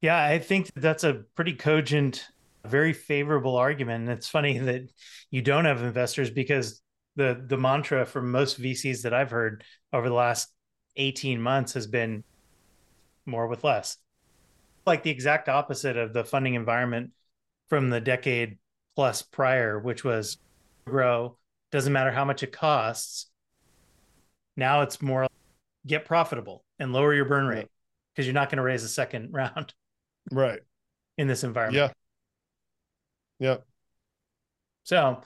[0.01, 2.27] Yeah, I think that's a pretty cogent,
[2.65, 4.09] very favorable argument.
[4.09, 4.91] And it's funny that
[5.29, 6.81] you don't have investors because
[7.15, 10.49] the the mantra from most VCs that I've heard over the last
[10.95, 12.23] 18 months has been
[13.25, 13.97] more with less.
[14.85, 17.11] Like the exact opposite of the funding environment
[17.69, 18.57] from the decade
[18.95, 20.37] plus prior, which was
[20.85, 21.37] grow,
[21.71, 23.29] doesn't matter how much it costs.
[24.57, 25.27] Now it's more
[25.85, 27.67] get profitable and lower your burn rate
[28.13, 29.73] because you're not going to raise a second round.
[30.31, 30.59] Right.
[31.17, 31.93] In this environment.
[33.39, 33.47] Yeah.
[33.47, 33.57] Yeah.
[34.83, 35.21] So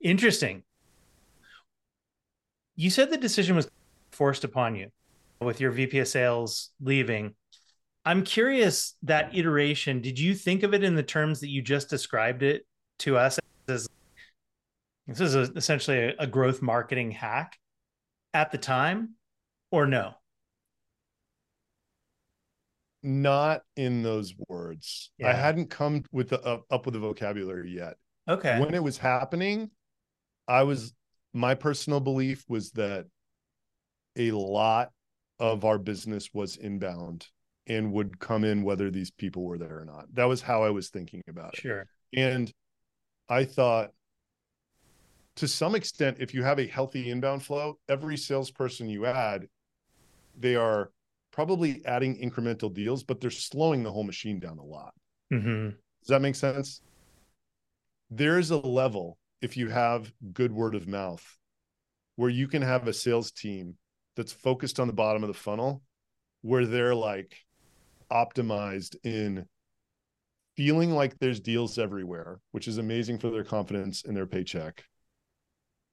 [0.00, 0.62] Interesting.
[2.76, 3.68] You said the decision was
[4.12, 4.90] forced upon you
[5.40, 7.34] with your VP of sales leaving.
[8.04, 11.90] I'm curious that iteration, did you think of it in the terms that you just
[11.90, 12.66] described it
[13.00, 13.88] to us as
[15.06, 17.58] this is a, essentially a, a growth marketing hack
[18.32, 19.14] at the time
[19.70, 20.14] or no?
[23.02, 25.10] Not in those words.
[25.18, 25.30] Yeah.
[25.30, 27.94] I hadn't come with the up, up with the vocabulary yet.
[28.28, 28.58] Okay.
[28.60, 29.70] When it was happening,
[30.48, 30.92] I was
[31.36, 33.06] my personal belief was that
[34.16, 34.90] a lot
[35.38, 37.26] of our business was inbound
[37.66, 40.06] and would come in whether these people were there or not.
[40.14, 41.60] That was how I was thinking about it.
[41.60, 41.86] Sure.
[42.14, 42.50] And
[43.28, 43.90] I thought
[45.36, 49.46] to some extent, if you have a healthy inbound flow, every salesperson you add,
[50.38, 50.90] they are
[51.32, 54.94] probably adding incremental deals, but they're slowing the whole machine down a lot.
[55.30, 55.68] Mm-hmm.
[55.68, 56.80] Does that make sense?
[58.10, 61.24] There's a level if you have good word of mouth
[62.16, 63.74] where you can have a sales team
[64.16, 65.82] that's focused on the bottom of the funnel
[66.42, 67.36] where they're like
[68.10, 69.46] optimized in
[70.56, 74.84] feeling like there's deals everywhere, which is amazing for their confidence and their paycheck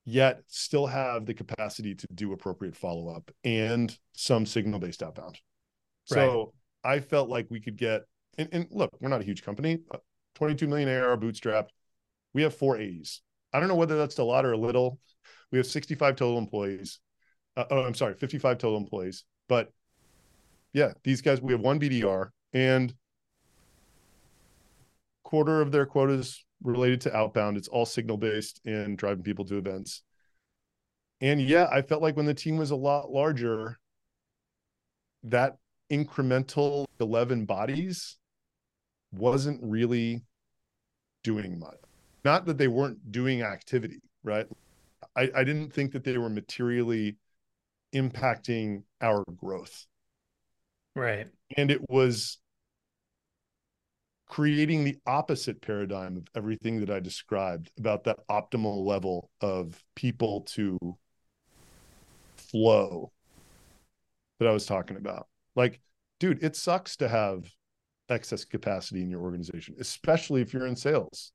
[0.06, 5.40] yet still have the capacity to do appropriate follow up and some signal based outbound.
[6.12, 6.18] Right.
[6.18, 6.54] So
[6.84, 8.04] I felt like we could get,
[8.38, 9.80] and, and, look, we're not a huge company,
[10.36, 11.70] 22 million ARR bootstrap.
[12.34, 13.22] We have four A's.
[13.54, 15.00] I don't know whether that's a lot or a little.
[15.52, 17.00] We have 65 total employees.
[17.56, 19.24] Uh, oh, I'm sorry, 55 total employees.
[19.48, 19.72] But
[20.74, 22.94] yeah, these guys, we have one BDR and
[25.24, 27.58] quarter of their quotas related to outbound.
[27.58, 30.02] It's all signal based and driving people to events.
[31.22, 33.78] And yeah, I felt like when the team was a lot larger,
[35.24, 35.58] that
[35.92, 38.18] incremental 11 bodies
[39.12, 40.24] wasn't really
[41.24, 41.83] doing much.
[42.24, 44.48] Not that they weren't doing activity, right?
[45.16, 47.18] I, I didn't think that they were materially
[47.94, 49.86] impacting our growth.
[50.96, 51.28] Right.
[51.58, 52.38] And it was
[54.28, 60.42] creating the opposite paradigm of everything that I described about that optimal level of people
[60.54, 60.80] to
[62.38, 63.12] flow
[64.40, 65.28] that I was talking about.
[65.56, 65.82] Like,
[66.20, 67.46] dude, it sucks to have
[68.10, 71.32] excess capacity in your organization, especially if you're in sales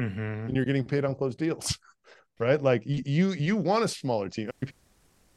[0.00, 0.46] mm-hmm.
[0.46, 1.78] and you're getting paid on closed deals,
[2.38, 2.60] right?
[2.60, 4.50] Like you, you want a smaller team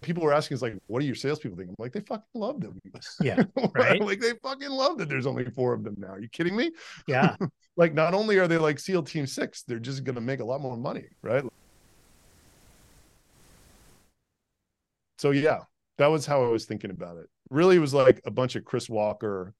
[0.04, 1.69] people were asking us like, what do your salespeople think?
[1.69, 2.80] I'm like, they fucking love them.
[3.21, 3.43] Yeah.
[3.73, 3.99] Right.
[4.02, 6.10] like they fucking love that there's only four of them now.
[6.10, 6.71] Are you kidding me?
[7.08, 7.36] Yeah.
[7.78, 10.62] like not only are they like SEAL Team Six, they're just gonna make a lot
[10.62, 11.43] more money, right?
[15.17, 15.62] So yeah,
[15.97, 17.28] that was how I was thinking about it.
[17.49, 19.54] Really, it was like a bunch of Chris Walker,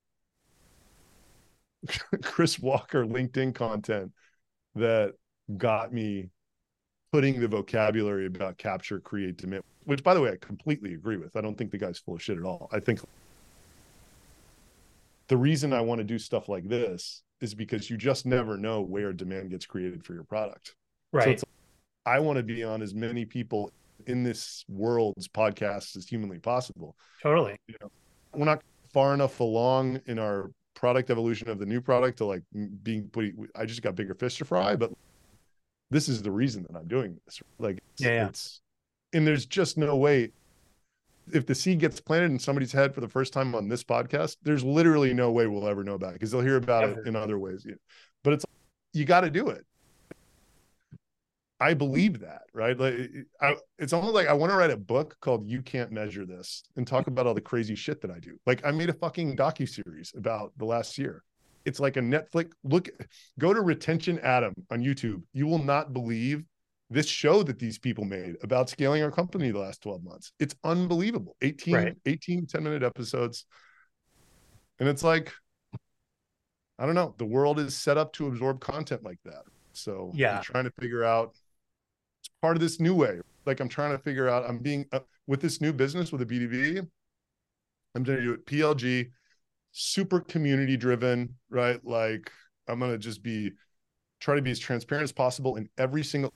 [2.22, 4.12] Chris Walker LinkedIn content
[4.76, 5.14] that
[5.58, 6.30] got me
[7.12, 11.36] putting the vocabulary about capture, create, demand, which by the way, I completely agree with.
[11.36, 12.70] I don't think the guy's full of shit at all.
[12.72, 13.02] I think
[15.28, 18.82] the reason I want to do stuff like this is because you just never know
[18.82, 20.76] where demand gets created for your product.
[21.12, 21.40] Right.
[21.40, 21.46] So
[22.06, 23.72] I want to be on as many people
[24.08, 26.96] in this world's podcast as humanly possible.
[27.22, 27.58] Totally.
[27.68, 27.92] You know,
[28.34, 30.52] we're not far enough along in our
[30.84, 32.44] product evolution of the new product to like
[32.84, 33.34] being put.
[33.56, 34.92] I just got bigger fish to fry, but
[35.90, 37.42] this is the reason that I'm doing this.
[37.58, 38.60] Like, it's, yeah, it's
[39.14, 40.34] and there's just no way.
[41.32, 44.36] If the seed gets planted in somebody's head for the first time on this podcast,
[44.44, 47.00] there's literally no way we'll ever know about it because they'll hear about Ever.
[47.00, 47.66] it in other ways.
[48.22, 48.46] But it's
[48.92, 49.66] you got to do it.
[51.64, 52.78] I believe that, right?
[52.78, 56.26] Like, I, it's almost like I want to write a book called "You Can't Measure
[56.26, 58.38] This" and talk about all the crazy shit that I do.
[58.46, 61.24] Like, I made a fucking docu series about the last year
[61.66, 62.52] it's like a Netflix.
[62.64, 62.90] Look,
[63.40, 65.22] go to Retention Adam on YouTube.
[65.34, 66.44] You will not believe
[66.90, 70.32] this show that these people made about scaling our company the last 12 months.
[70.40, 71.36] It's unbelievable.
[71.42, 71.96] 18, right.
[72.06, 73.46] 18 10 minute episodes.
[74.80, 75.32] And it's like,
[76.78, 77.16] I don't know.
[77.18, 79.44] The world is set up to absorb content like that.
[79.74, 81.36] So yeah, I'm trying to figure out
[82.44, 83.22] part of this new way.
[83.46, 86.26] Like I'm trying to figure out, I'm being uh, with this new business with a
[86.26, 86.86] B2B.
[87.96, 89.12] I'm going to do it PLG
[89.72, 91.80] super community driven, right?
[91.86, 92.30] Like
[92.68, 93.52] I'm going to just be
[94.20, 96.34] try to be as transparent as possible in every single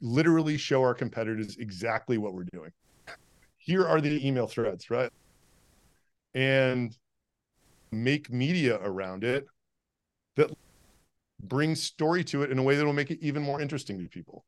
[0.00, 2.70] literally show our competitors exactly what we're doing.
[3.58, 5.10] Here are the email threads, right?
[6.34, 6.96] And
[7.90, 9.44] make media around it
[10.36, 10.52] that
[11.42, 14.08] brings story to it in a way that will make it even more interesting to
[14.08, 14.44] people.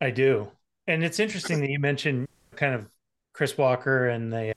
[0.00, 0.50] I do.
[0.86, 2.86] And it's interesting that you mentioned kind of
[3.32, 4.54] Chris Walker and the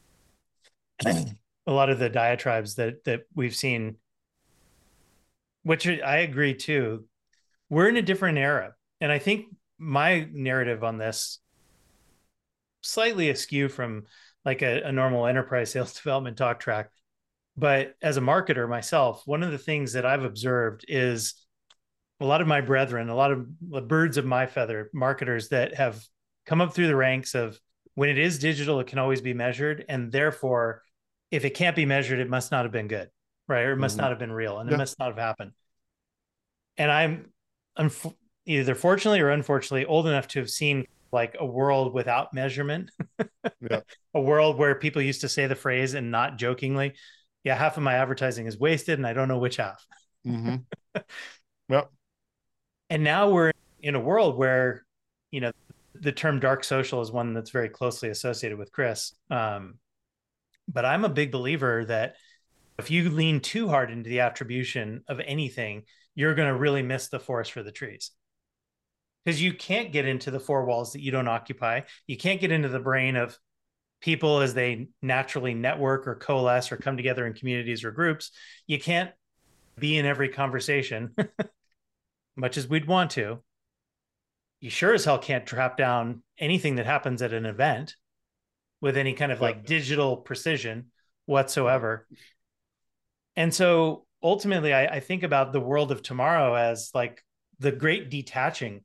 [1.05, 3.97] a lot of the diatribes that that we've seen
[5.63, 7.05] which i agree too
[7.69, 9.47] we're in a different era and I think
[9.79, 11.39] my narrative on this
[12.81, 14.03] slightly askew from
[14.45, 16.91] like a, a normal enterprise sales development talk track.
[17.57, 21.33] But as a marketer myself, one of the things that I've observed is
[22.21, 25.75] a lot of my brethren, a lot of the birds of my feather, marketers that
[25.75, 26.01] have
[26.45, 27.59] come up through the ranks of
[27.95, 29.85] when it is digital, it can always be measured.
[29.89, 30.83] And therefore,
[31.31, 33.09] if it can't be measured, it must not have been good,
[33.47, 33.63] right?
[33.63, 34.03] Or it must mm-hmm.
[34.03, 34.75] not have been real and yeah.
[34.75, 35.51] it must not have happened.
[36.77, 37.31] And I'm,
[37.75, 37.91] I'm
[38.45, 43.81] either fortunately or unfortunately old enough to have seen like a world without measurement, yeah.
[44.13, 46.93] a world where people used to say the phrase and not jokingly,
[47.43, 49.85] yeah, half of my advertising is wasted and I don't know which half.
[50.25, 50.55] Mm-hmm.
[51.69, 51.83] yeah.
[52.91, 54.83] And now we're in a world where,
[55.31, 55.53] you know,
[55.95, 59.13] the term dark social is one that's very closely associated with Chris.
[59.29, 59.75] Um,
[60.67, 62.17] but I'm a big believer that
[62.77, 65.83] if you lean too hard into the attribution of anything,
[66.15, 68.11] you're going to really miss the forest for the trees
[69.23, 71.81] because you can't get into the four walls that you don't occupy.
[72.07, 73.37] You can't get into the brain of
[74.01, 78.31] people as they naturally network or coalesce or come together in communities or groups.
[78.67, 79.11] You can't
[79.79, 81.15] be in every conversation,
[82.35, 83.39] much as we'd want to.
[84.59, 87.95] You sure as hell can't trap down anything that happens at an event
[88.79, 90.91] with any kind of like digital precision
[91.25, 92.07] whatsoever.
[93.35, 97.23] And so ultimately, I, I think about the world of tomorrow as like
[97.59, 98.83] the great detaching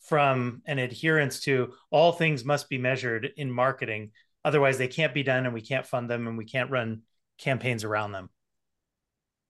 [0.00, 4.12] from an adherence to all things must be measured in marketing.
[4.44, 7.02] Otherwise, they can't be done and we can't fund them and we can't run
[7.38, 8.30] campaigns around them.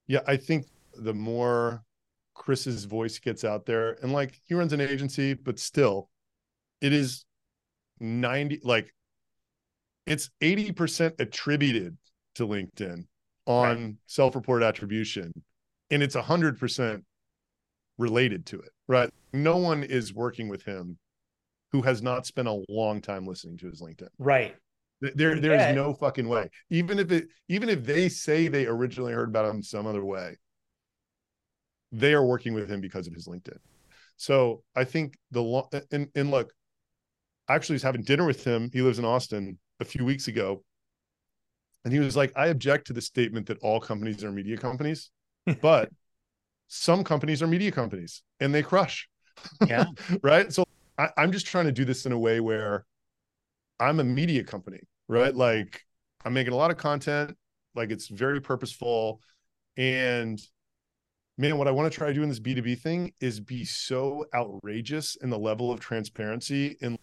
[0.07, 1.85] Yeah, I think the more
[2.38, 6.09] Chris's voice gets out there, and like he runs an agency, but still,
[6.81, 7.27] it is
[8.01, 8.94] 90, like
[10.07, 11.98] it's 80% attributed
[12.37, 13.05] to LinkedIn
[13.46, 13.94] on right.
[14.07, 15.33] self reported attribution,
[15.90, 17.03] and it's 100%
[17.98, 19.11] related to it, right?
[19.33, 20.96] No one is working with him
[21.72, 24.09] who has not spent a long time listening to his LinkedIn.
[24.18, 24.57] Right.
[25.01, 25.72] There, there yeah.
[25.72, 26.51] no fucking way.
[26.70, 30.37] Even if it, even if they say they originally heard about him some other way,
[31.92, 33.59] they are working with him because of his LinkedIn.
[34.16, 36.53] So I think the long and and look,
[37.48, 38.70] I actually was having dinner with him.
[38.72, 40.64] He lives in Austin a few weeks ago,
[41.85, 45.11] and he was like, "I object to the statement that all companies are media companies,
[45.62, 45.90] but
[46.68, 49.09] some companies are media companies and they crush.
[49.66, 49.87] Yeah.
[50.22, 50.53] right.
[50.53, 50.64] So
[50.96, 52.85] I, I'm just trying to do this in a way where
[53.81, 55.35] I'm a media company, right?
[55.35, 55.83] Like
[56.24, 57.37] I'm making a lot of content,
[57.74, 59.20] like it's very purposeful.
[59.77, 60.38] And
[61.38, 64.27] man, what I want to try to do in this B2B thing is be so
[64.35, 66.98] outrageous in the level of transparency and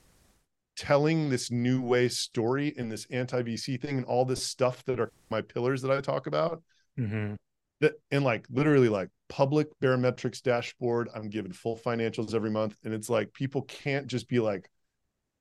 [0.76, 5.00] telling this new way story in this anti VC thing and all this stuff that
[5.00, 6.62] are my pillars that I talk about.
[7.00, 7.36] Mm-hmm.
[7.80, 12.93] That and like literally like public Baremetrics dashboard i'm giving full financials every month and
[12.93, 14.69] it's like people can't just be like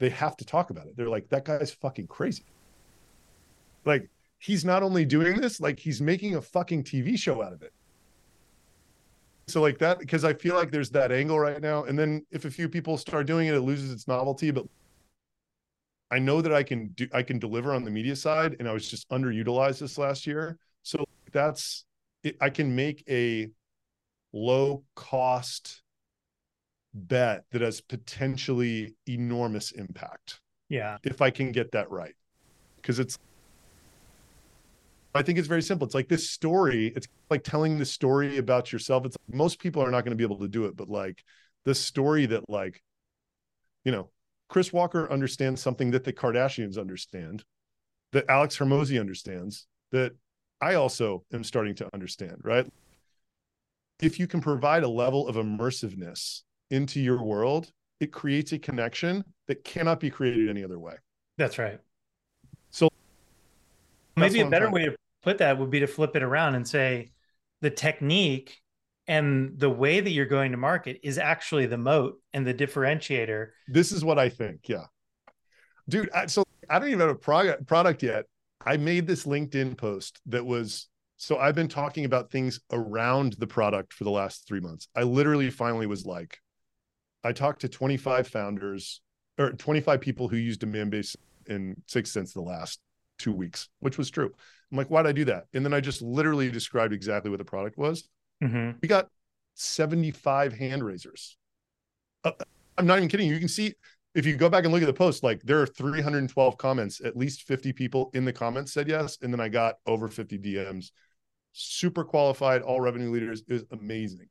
[0.00, 0.96] they have to talk about it.
[0.96, 2.44] They're like that guy's fucking crazy.
[3.84, 7.62] Like he's not only doing this like he's making a fucking tv show out of
[7.62, 7.72] it
[9.46, 12.44] so like that because i feel like there's that angle right now and then if
[12.44, 14.64] a few people start doing it it loses its novelty but
[16.10, 18.72] i know that i can do i can deliver on the media side and i
[18.72, 21.84] was just underutilized this last year so that's
[22.24, 23.50] it, I can make a
[24.32, 25.82] low cost
[26.94, 30.40] bet that has potentially enormous impact.
[30.68, 30.98] Yeah.
[31.04, 32.14] If I can get that right.
[32.76, 33.18] Because it's
[35.14, 35.86] I think it's very simple.
[35.86, 39.06] It's like this story, it's like telling the story about yourself.
[39.06, 41.22] It's like most people are not going to be able to do it, but like
[41.64, 42.82] the story that like
[43.84, 44.10] you know,
[44.48, 47.44] Chris Walker understands something that the Kardashians understand,
[48.12, 50.12] that Alex Hormozi understands, that
[50.60, 52.66] I also am starting to understand, right?
[54.00, 59.24] If you can provide a level of immersiveness into your world, it creates a connection
[59.46, 60.94] that cannot be created any other way.
[61.36, 61.78] That's right.
[62.70, 62.88] So
[64.16, 67.10] maybe a better way to put that would be to flip it around and say
[67.62, 68.60] the technique
[69.06, 73.48] and the way that you're going to market is actually the moat and the differentiator.
[73.68, 74.68] This is what I think.
[74.68, 74.84] Yeah.
[75.88, 78.26] Dude, I, so I don't even have a product product yet.
[78.64, 83.46] I made this LinkedIn post that was so I've been talking about things around the
[83.46, 84.88] product for the last three months.
[84.94, 86.38] I literally finally was like,
[87.22, 89.00] I talked to 25 founders
[89.38, 92.80] or 25 people who use Demandbase in 6sense the last
[93.18, 94.32] two weeks, which was true.
[94.70, 95.44] I'm like, why'd I do that?
[95.54, 98.08] And then I just literally described exactly what the product was.
[98.42, 98.78] Mm-hmm.
[98.80, 99.08] We got
[99.54, 101.36] 75 hand raisers.
[102.24, 102.32] Uh,
[102.76, 103.28] I'm not even kidding.
[103.28, 103.74] You can see
[104.14, 107.16] if you go back and look at the post, like there are 312 comments, at
[107.16, 109.18] least 50 people in the comments said yes.
[109.22, 110.90] And then I got over 50 DMs.
[111.52, 114.28] Super qualified, all revenue leaders is amazing.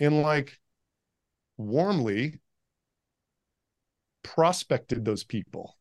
[0.00, 0.58] And like,
[1.58, 2.38] Warmly
[4.22, 5.76] prospected those people.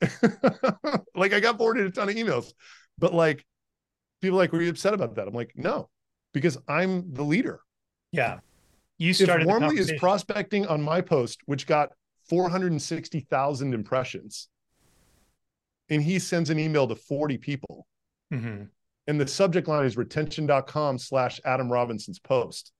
[1.14, 2.52] like I got forwarded a ton of emails,
[2.98, 3.44] but like
[4.20, 5.28] people like, were you upset about that?
[5.28, 5.88] I'm like, no,
[6.32, 7.60] because I'm the leader.
[8.12, 8.40] Yeah.
[8.98, 11.90] You started if Warmly is prospecting on my post, which got
[12.28, 14.48] 460,000 impressions,
[15.88, 17.86] and he sends an email to 40 people.
[18.32, 18.64] Mm-hmm.
[19.06, 22.72] And the subject line is retention.com slash Adam Robinson's post.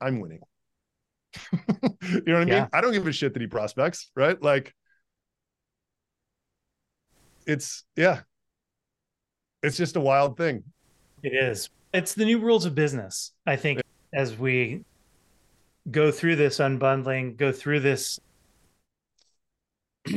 [0.00, 0.40] I'm winning.
[1.52, 2.68] you know what I mean?
[2.72, 4.40] I don't give a shit that he prospects, right?
[4.40, 4.74] Like,
[7.46, 8.20] it's, yeah,
[9.62, 10.64] it's just a wild thing.
[11.22, 11.70] It is.
[11.92, 13.80] It's the new rules of business, I think,
[14.12, 14.84] as we
[15.90, 18.18] go through this unbundling, go through this.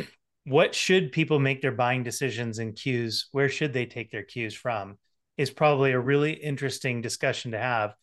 [0.46, 3.28] what should people make their buying decisions and cues?
[3.32, 4.98] Where should they take their cues from?
[5.38, 7.94] Is probably a really interesting discussion to have.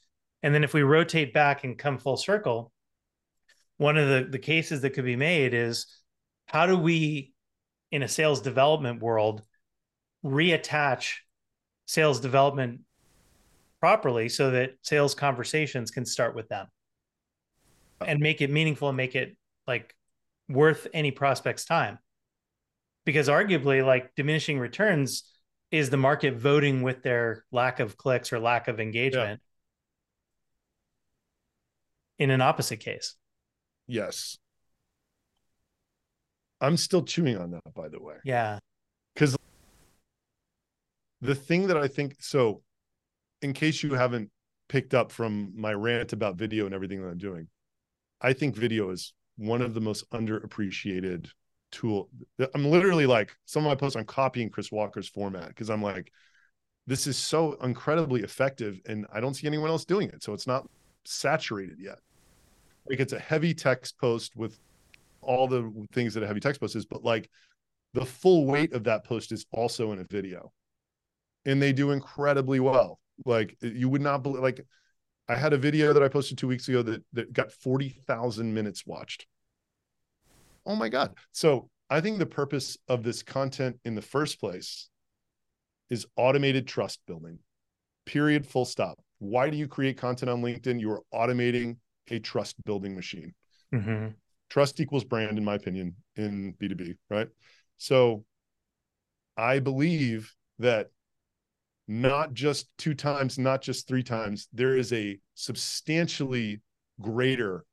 [0.43, 2.73] And then if we rotate back and come full circle,
[3.79, 5.87] one of the, the cases that could be made is
[6.47, 7.32] how do we,
[7.93, 9.43] in a sales development world,
[10.25, 11.17] reattach
[11.87, 12.81] sales development
[13.81, 16.67] properly so that sales conversations can start with them
[18.01, 19.37] and make it meaningful and make it
[19.67, 19.95] like
[20.49, 21.99] worth any prospect's time.
[23.05, 25.25] Because arguably like diminishing returns
[25.71, 29.41] is the market voting with their lack of clicks or lack of engagement
[32.19, 32.25] yeah.
[32.25, 33.17] in an opposite case.
[33.87, 34.39] Yes
[36.63, 38.59] i'm still chewing on that by the way yeah
[39.15, 39.37] because
[41.21, 42.63] the thing that i think so
[43.43, 44.31] in case you haven't
[44.69, 47.47] picked up from my rant about video and everything that i'm doing
[48.23, 51.29] I think video is one of the most underappreciated
[51.73, 52.09] tool.
[52.55, 56.13] I'm literally like some of my posts I'm copying Chris Walker's format because I'm like,
[56.87, 60.23] this is so incredibly effective and I don't see anyone else doing it.
[60.23, 60.69] So it's not
[61.05, 61.99] saturated yet.
[62.89, 64.59] Like it's a heavy text post with
[65.23, 67.31] all the things that a heavy text post is, but like
[67.95, 70.53] the full weight of that post is also in a video.
[71.45, 72.99] And they do incredibly well.
[73.25, 74.65] Like you would not believe like
[75.29, 78.87] I had a video that I posted two weeks ago that, that got 40,000 minutes
[78.87, 79.27] watched.
[80.67, 81.15] Oh my God.
[81.33, 84.89] So I think the purpose of this content in the first place
[85.91, 87.39] is automated trust building,
[88.07, 88.99] period, full stop.
[89.19, 90.81] Why do you create content on LinkedIn?
[90.81, 91.77] You are automating
[92.11, 93.35] a trust building machine.
[93.75, 94.09] Mm-hmm.
[94.53, 97.29] Trust equals brand, in my opinion, in B2B, right?
[97.79, 98.27] So
[99.35, 100.91] I believe that
[101.89, 104.49] not just two times, not just three times.
[104.53, 106.61] There is a substantially
[107.01, 107.65] greater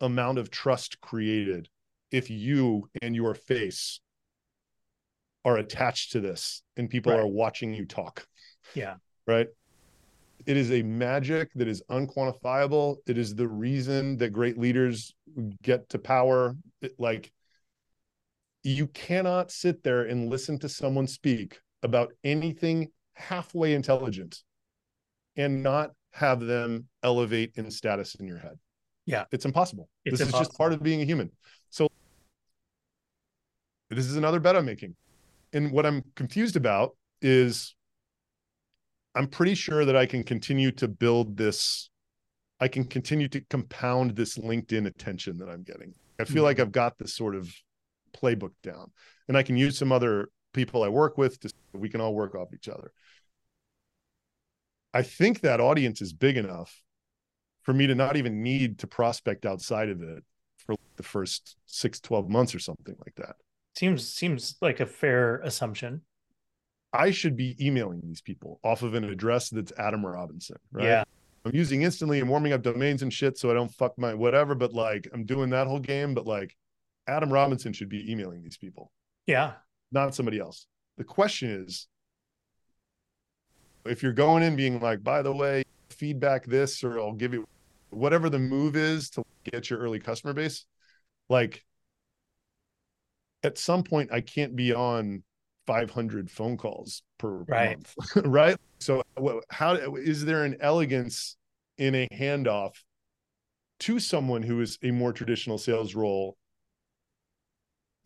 [0.00, 1.68] amount of trust created
[2.10, 4.00] if you and your face
[5.44, 7.20] are attached to this and people right.
[7.20, 8.26] are watching you talk.
[8.74, 8.94] Yeah.
[9.24, 9.46] Right.
[10.46, 12.96] It is a magic that is unquantifiable.
[13.06, 15.14] It is the reason that great leaders
[15.62, 16.56] get to power.
[16.80, 17.32] It, like,
[18.62, 24.42] you cannot sit there and listen to someone speak about anything halfway intelligent
[25.36, 28.58] and not have them elevate in status in your head.
[29.06, 29.24] Yeah.
[29.32, 29.88] It's impossible.
[30.04, 30.42] It's this impossible.
[30.42, 31.30] is just part of being a human.
[31.70, 31.88] So
[33.90, 34.94] this is another bet I'm making.
[35.52, 37.74] And what I'm confused about is
[39.14, 41.90] I'm pretty sure that I can continue to build this.
[42.60, 45.94] I can continue to compound this LinkedIn attention that I'm getting.
[46.18, 46.44] I feel mm-hmm.
[46.44, 47.52] like I've got this sort of
[48.16, 48.90] playbook down
[49.28, 52.34] and I can use some other people I work with to we can all work
[52.34, 52.92] off each other.
[54.94, 56.82] I think that audience is big enough
[57.62, 60.22] for me to not even need to prospect outside of it
[60.58, 63.36] for the first six, 12 months or something like that.
[63.74, 66.02] Seems seems like a fair assumption.
[66.92, 70.84] I should be emailing these people off of an address that's Adam Robinson, right?
[70.84, 71.04] Yeah.
[71.44, 74.54] I'm using Instantly and warming up domains and shit so I don't fuck my whatever,
[74.54, 76.14] but like I'm doing that whole game.
[76.14, 76.56] But like
[77.06, 78.92] Adam Robinson should be emailing these people.
[79.26, 79.54] Yeah.
[79.90, 80.66] Not somebody else.
[80.98, 81.88] The question is
[83.84, 87.46] if you're going in being like, by the way, feedback this, or I'll give you
[87.90, 90.66] whatever the move is to get your early customer base,
[91.28, 91.64] like
[93.42, 95.24] at some point, I can't be on
[95.66, 97.76] 500 phone calls per right.
[97.76, 97.94] month,
[98.24, 98.56] right?
[98.80, 99.02] So,
[99.50, 101.36] how is there an elegance
[101.78, 102.74] in a handoff
[103.80, 106.36] to someone who is a more traditional sales role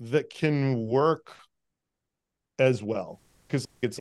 [0.01, 1.35] that can work
[2.59, 3.21] as well?
[3.47, 4.01] Because it's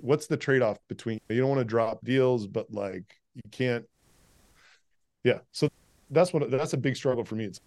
[0.00, 3.04] what's the trade-off between you don't want to drop deals but like
[3.34, 3.84] you can't
[5.24, 5.68] yeah so
[6.10, 7.60] that's what that's a big struggle for me it's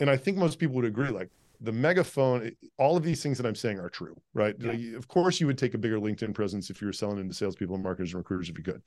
[0.00, 1.28] and i think most people would agree like
[1.60, 4.96] the megaphone all of these things that i'm saying are true right yeah.
[4.96, 7.74] of course you would take a bigger linkedin presence if you were selling into salespeople
[7.74, 8.82] and marketers and recruiters if you could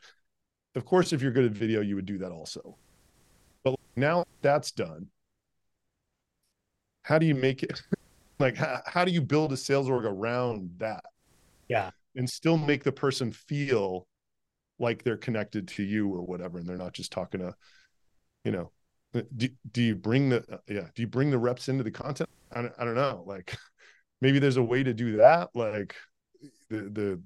[0.76, 2.78] of course if you're good at video you would do that also
[3.64, 5.08] but Now that's done.
[7.04, 7.82] How do you make it
[8.40, 11.04] like how, how do you build a sales org around that?
[11.68, 11.92] Yeah.
[12.16, 14.06] And still make the person feel
[14.80, 17.54] like they're connected to you or whatever and they're not just talking to
[18.44, 18.72] you know
[19.38, 22.62] do, do you bring the yeah do you bring the reps into the content I
[22.62, 23.56] don't, I don't know like
[24.22, 25.95] maybe there's a way to do that like
[26.70, 27.22] the the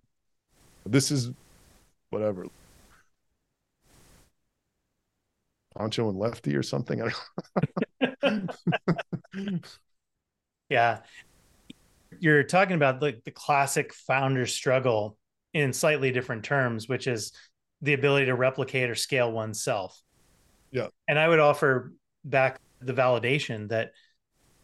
[0.86, 1.32] this is
[2.10, 2.46] whatever.
[5.78, 7.12] Pancho and Lefty or something i
[8.02, 8.50] don't
[10.70, 11.00] yeah.
[12.20, 15.18] You're talking about like the classic founder struggle
[15.54, 17.32] in slightly different terms which is
[17.82, 20.02] the ability to replicate or scale oneself.
[20.72, 20.88] Yeah.
[21.08, 23.92] And i would offer back the validation that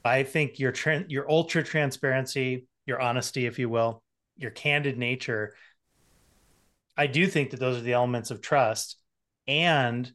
[0.04, 4.02] i think your tra- your ultra transparency your honesty if you will
[4.38, 5.54] your candid nature
[6.98, 8.98] i do think that those are the elements of trust.
[9.48, 10.12] And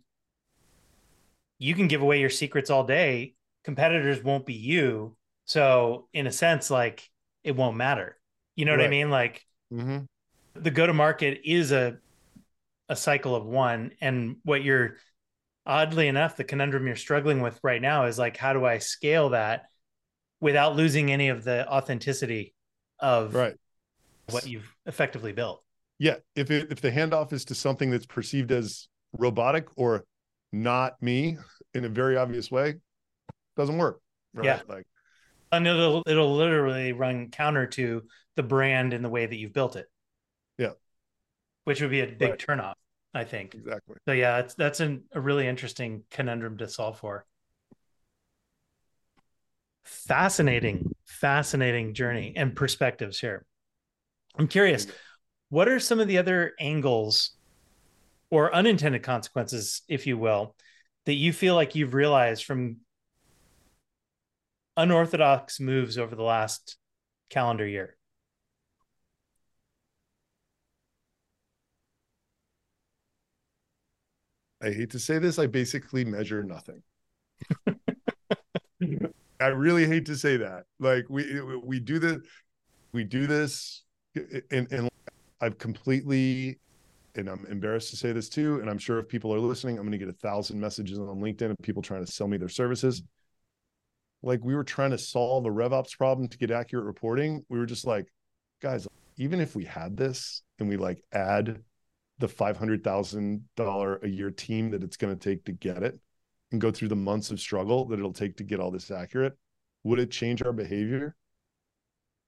[1.59, 3.35] you can give away your secrets all day.
[3.65, 5.17] Competitors won't be you.
[5.45, 7.09] So in a sense like
[7.45, 8.19] it won't matter.
[8.57, 8.81] You know right.
[8.81, 9.11] what i mean?
[9.11, 9.99] Like mm-hmm.
[10.55, 11.99] the go to market is a
[12.89, 13.93] a cycle of one.
[14.01, 14.97] And what you're
[15.67, 19.29] oddly enough the conundrum you're struggling with right now is like how do i scale
[19.29, 19.67] that
[20.41, 22.55] without losing any of the authenticity
[23.01, 23.55] of right
[24.31, 25.63] what you've effectively built
[25.99, 30.05] yeah if it, if the handoff is to something that's perceived as robotic or
[30.53, 31.37] not me
[31.75, 32.75] in a very obvious way
[33.57, 34.01] doesn't work
[34.35, 34.45] right?
[34.45, 34.87] yeah like
[35.53, 38.03] and it'll it'll literally run counter to
[38.37, 39.87] the brand in the way that you've built it
[40.59, 40.73] yeah
[41.65, 42.39] which would be a big right.
[42.39, 42.75] turnoff
[43.15, 43.55] I think.
[43.55, 43.97] Exactly.
[44.07, 47.27] So yeah, that's that's an, a really interesting conundrum to solve for.
[49.89, 53.47] Fascinating, fascinating journey and perspectives here.
[54.37, 54.95] I'm curious, mm-hmm.
[55.49, 57.31] what are some of the other angles
[58.31, 60.55] or unintended consequences, if you will,
[61.07, 62.77] that you feel like you've realized from
[64.77, 66.77] unorthodox moves over the last
[67.31, 67.97] calendar year?
[74.63, 76.83] I hate to say this, I basically measure nothing.
[79.41, 80.65] I really hate to say that.
[80.79, 82.23] Like we we do the
[82.93, 83.85] we do this
[84.51, 84.89] and and
[85.41, 86.59] I've completely
[87.15, 88.61] and I'm embarrassed to say this too.
[88.61, 91.21] And I'm sure if people are listening, I'm going to get a thousand messages on
[91.21, 93.03] LinkedIn of people trying to sell me their services.
[94.23, 97.45] Like we were trying to solve a RevOps problem to get accurate reporting.
[97.49, 98.07] We were just like,
[98.61, 98.87] guys,
[99.17, 101.63] even if we had this and we like add
[102.19, 105.99] the $500,000 a year team that it's going to take to get it
[106.51, 109.37] and go through the months of struggle that it'll take to get all this accurate,
[109.85, 111.15] would it change our behavior?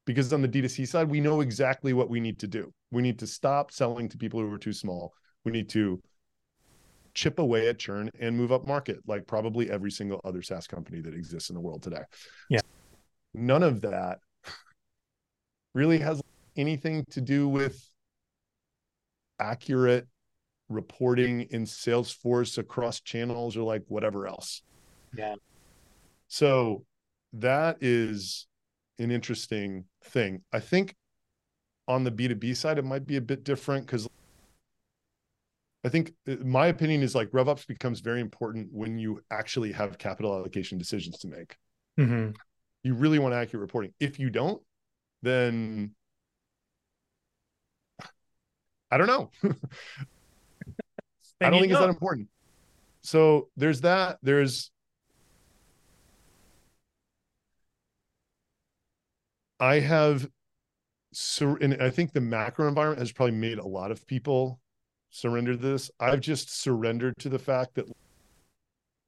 [0.06, 2.72] Because on the D2C side, we know exactly what we need to do.
[2.90, 5.12] We need to stop selling to people who are too small.
[5.44, 6.00] We need to
[7.14, 11.00] chip away at churn and move up market, like probably every single other SaaS company
[11.00, 12.02] that exists in the world today.
[12.48, 12.60] Yeah.
[13.34, 14.18] None of that
[15.74, 16.20] really has
[16.56, 17.80] anything to do with
[19.38, 20.06] accurate
[20.70, 24.62] reporting in Salesforce across channels or like whatever else.
[25.14, 25.34] Yeah.
[26.28, 26.84] So
[27.34, 28.46] that is
[28.98, 30.42] an interesting thing.
[30.52, 30.94] I think
[31.88, 34.08] on the B2B side, it might be a bit different because
[35.84, 39.98] I think uh, my opinion is like RevOps becomes very important when you actually have
[39.98, 41.56] capital allocation decisions to make.
[41.98, 42.30] Mm-hmm.
[42.84, 43.92] You really want accurate reporting.
[43.98, 44.62] If you don't,
[45.22, 45.94] then
[48.90, 49.30] I don't know.
[51.40, 51.78] I don't think know.
[51.78, 52.28] it's that important.
[53.02, 54.18] So there's that.
[54.22, 54.70] There's
[59.58, 60.28] I have
[61.12, 64.60] so and I think the macro environment has probably made a lot of people
[65.10, 65.90] surrender to this.
[66.00, 67.86] I've just surrendered to the fact that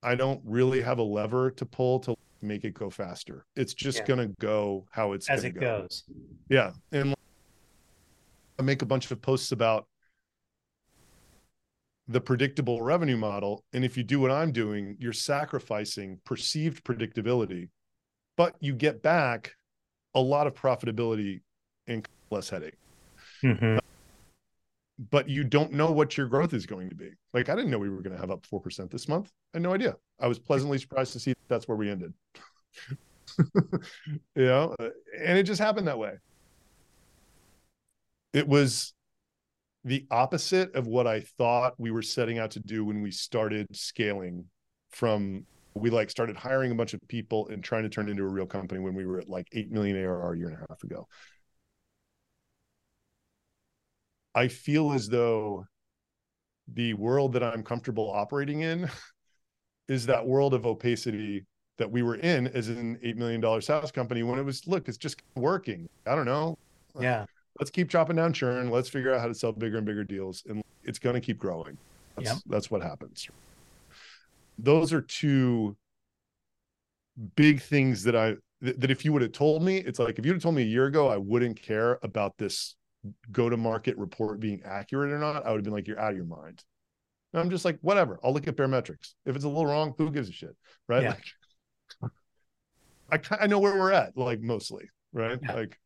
[0.02, 3.46] I don't really have a lever to pull to make it go faster.
[3.56, 4.04] It's just yeah.
[4.04, 5.60] gonna go how it's as it go.
[5.60, 6.04] goes.
[6.48, 6.72] Yeah.
[6.90, 7.14] And
[8.58, 9.86] I make a bunch of posts about
[12.08, 13.64] the predictable revenue model.
[13.72, 17.68] And if you do what I'm doing, you're sacrificing perceived predictability,
[18.36, 19.52] but you get back
[20.14, 21.40] a lot of profitability
[21.86, 22.76] and less headache.
[23.42, 23.78] Mm-hmm.
[25.10, 27.10] But you don't know what your growth is going to be.
[27.32, 29.30] Like, I didn't know we were going to have up 4% this month.
[29.52, 29.96] I had no idea.
[30.20, 32.12] I was pleasantly surprised to see that's where we ended.
[33.38, 36.18] you know, and it just happened that way
[38.32, 38.94] it was
[39.84, 43.66] the opposite of what I thought we were setting out to do when we started
[43.72, 44.44] scaling
[44.90, 48.28] from we like started hiring a bunch of people and trying to turn into a
[48.28, 50.82] real company when we were at like 8 million ARR a year and a half
[50.84, 51.08] ago.
[54.34, 55.64] I feel as though
[56.68, 58.88] the world that I'm comfortable operating in
[59.88, 61.46] is that world of opacity
[61.78, 64.98] that we were in as an $8 million SaaS company when it was, look, it's
[64.98, 65.88] just working.
[66.06, 66.58] I don't know.
[67.00, 67.24] Yeah.
[67.58, 68.70] Let's keep chopping down churn.
[68.70, 70.42] Let's figure out how to sell bigger and bigger deals.
[70.48, 71.76] And it's going to keep growing.
[72.16, 72.38] That's, Yep.
[72.46, 73.28] that's what happens.
[74.58, 75.76] Those are two
[77.36, 80.24] big things that I, that that if you would have told me, it's like if
[80.26, 82.76] you'd have told me a year ago, I wouldn't care about this
[83.32, 85.44] go to market report being accurate or not.
[85.44, 86.62] I would have been like, you're out of your mind.
[87.32, 88.20] And I'm just like, whatever.
[88.22, 89.14] I'll look at Baremetrics.
[89.26, 90.56] If it's a little wrong, who gives a shit?
[90.88, 91.02] Right.
[91.02, 91.14] Yeah.
[93.10, 94.84] Like, I, I know where we're at, like mostly.
[95.12, 95.38] Right.
[95.42, 95.54] Yeah.
[95.54, 95.78] Like,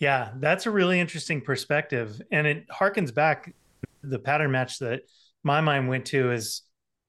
[0.00, 2.20] Yeah, that's a really interesting perspective.
[2.32, 3.54] And it harkens back
[4.02, 5.02] the pattern match that
[5.44, 6.62] my mind went to is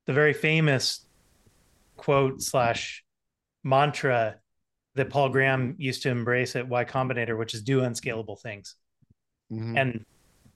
[0.07, 1.05] the very famous
[1.97, 3.03] quote slash
[3.63, 4.37] mantra
[4.95, 8.75] that Paul Graham used to embrace at Y Combinator, which is do unscalable things.
[9.49, 9.77] mhm.
[9.79, 10.05] And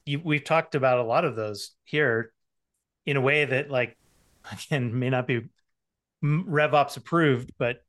[0.04, 2.32] you, we've talked about a lot of those here
[3.06, 3.96] in a way that, like,
[4.52, 5.42] again, may not be
[6.24, 7.84] RevOps approved, but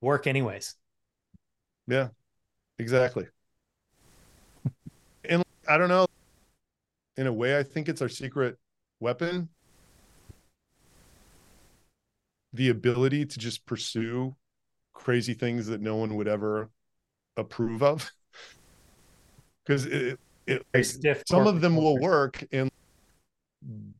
[0.00, 0.74] work anyways.
[1.86, 2.10] Yeah,
[2.78, 3.26] exactly.
[5.68, 6.06] I don't know.
[7.16, 8.58] In a way, I think it's our secret
[9.00, 9.48] weapon.
[12.52, 14.36] The ability to just pursue
[14.92, 16.70] crazy things that no one would ever
[17.36, 18.10] approve of.
[19.64, 20.64] Because it, it
[21.26, 22.70] some of them will work and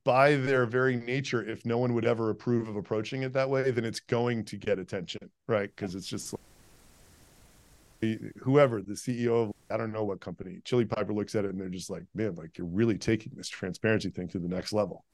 [0.05, 3.71] by their very nature if no one would ever approve of approaching it that way
[3.73, 6.46] then it's going to get attention right because it's just like,
[8.43, 11.61] whoever the ceo of i don't know what company Chili Piper looks at it and
[11.61, 15.05] they're just like man like you're really taking this transparency thing to the next level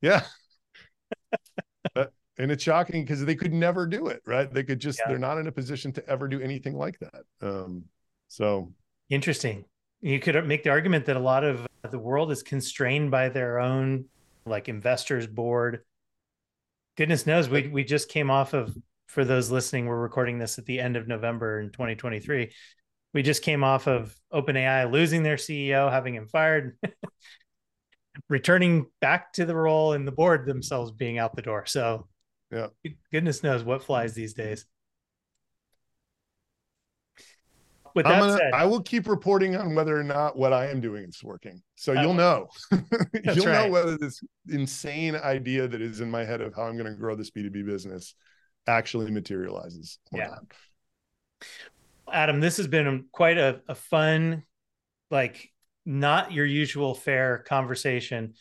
[0.00, 0.22] yeah
[1.94, 5.08] But- and it's shocking because they could never do it right they could just Yeah.
[5.10, 7.84] they're not in a position to ever do anything like that um
[8.28, 8.72] so
[9.08, 9.64] Interesting.
[10.00, 13.60] You could make the argument that a lot of the world is constrained by their
[13.60, 14.06] own
[14.44, 15.84] like investors board.
[16.96, 20.66] Goodness knows we we just came off of for those listening, we're recording this at
[20.66, 22.52] the end of November in 2023.
[23.14, 26.76] We just came off of OpenAI losing their CEO, having him fired,
[28.28, 31.66] returning back to the role and the board themselves being out the door.
[31.66, 32.08] So
[32.50, 32.68] Yeah.
[33.12, 34.66] goodness knows what flies these days.
[37.94, 40.82] With that gonna, said, I will keep reporting on whether or not what I am
[40.82, 41.62] doing is working.
[41.76, 42.12] So you'll Oh.
[42.12, 42.48] know.
[43.24, 43.64] you'll right.
[43.64, 46.98] know whether this insane idea that is in my head of how I'm going to
[46.98, 48.14] grow this B2B business
[48.66, 50.26] actually materializes or Yeah.
[50.28, 50.44] not.
[52.12, 54.44] Adam, this has been quite a, a fun,
[55.10, 55.50] like
[55.84, 58.34] not your usual fare conversation.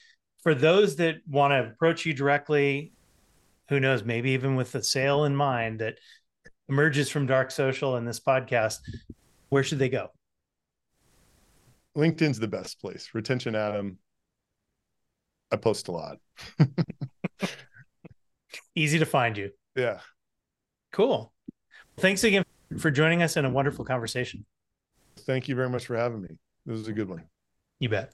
[0.44, 2.94] For those that want to approach you directly,
[3.70, 5.96] who knows, maybe even with the sale in mind that
[6.70, 8.78] emerges from Dark Social and this podcast,
[9.50, 10.10] where should they go?
[11.98, 13.10] LinkedIn's the best place.
[13.14, 13.98] Retention Adam.
[15.52, 16.18] I post a lot.
[18.76, 19.52] Easy to find you.
[19.76, 20.00] Yeah.
[20.96, 21.34] Cool.
[21.98, 22.46] Thanks again
[22.78, 24.46] for joining us in a wonderful conversation.
[25.26, 26.38] Thank you very much for having me.
[26.66, 27.24] This is a good one.
[27.80, 28.14] You bet.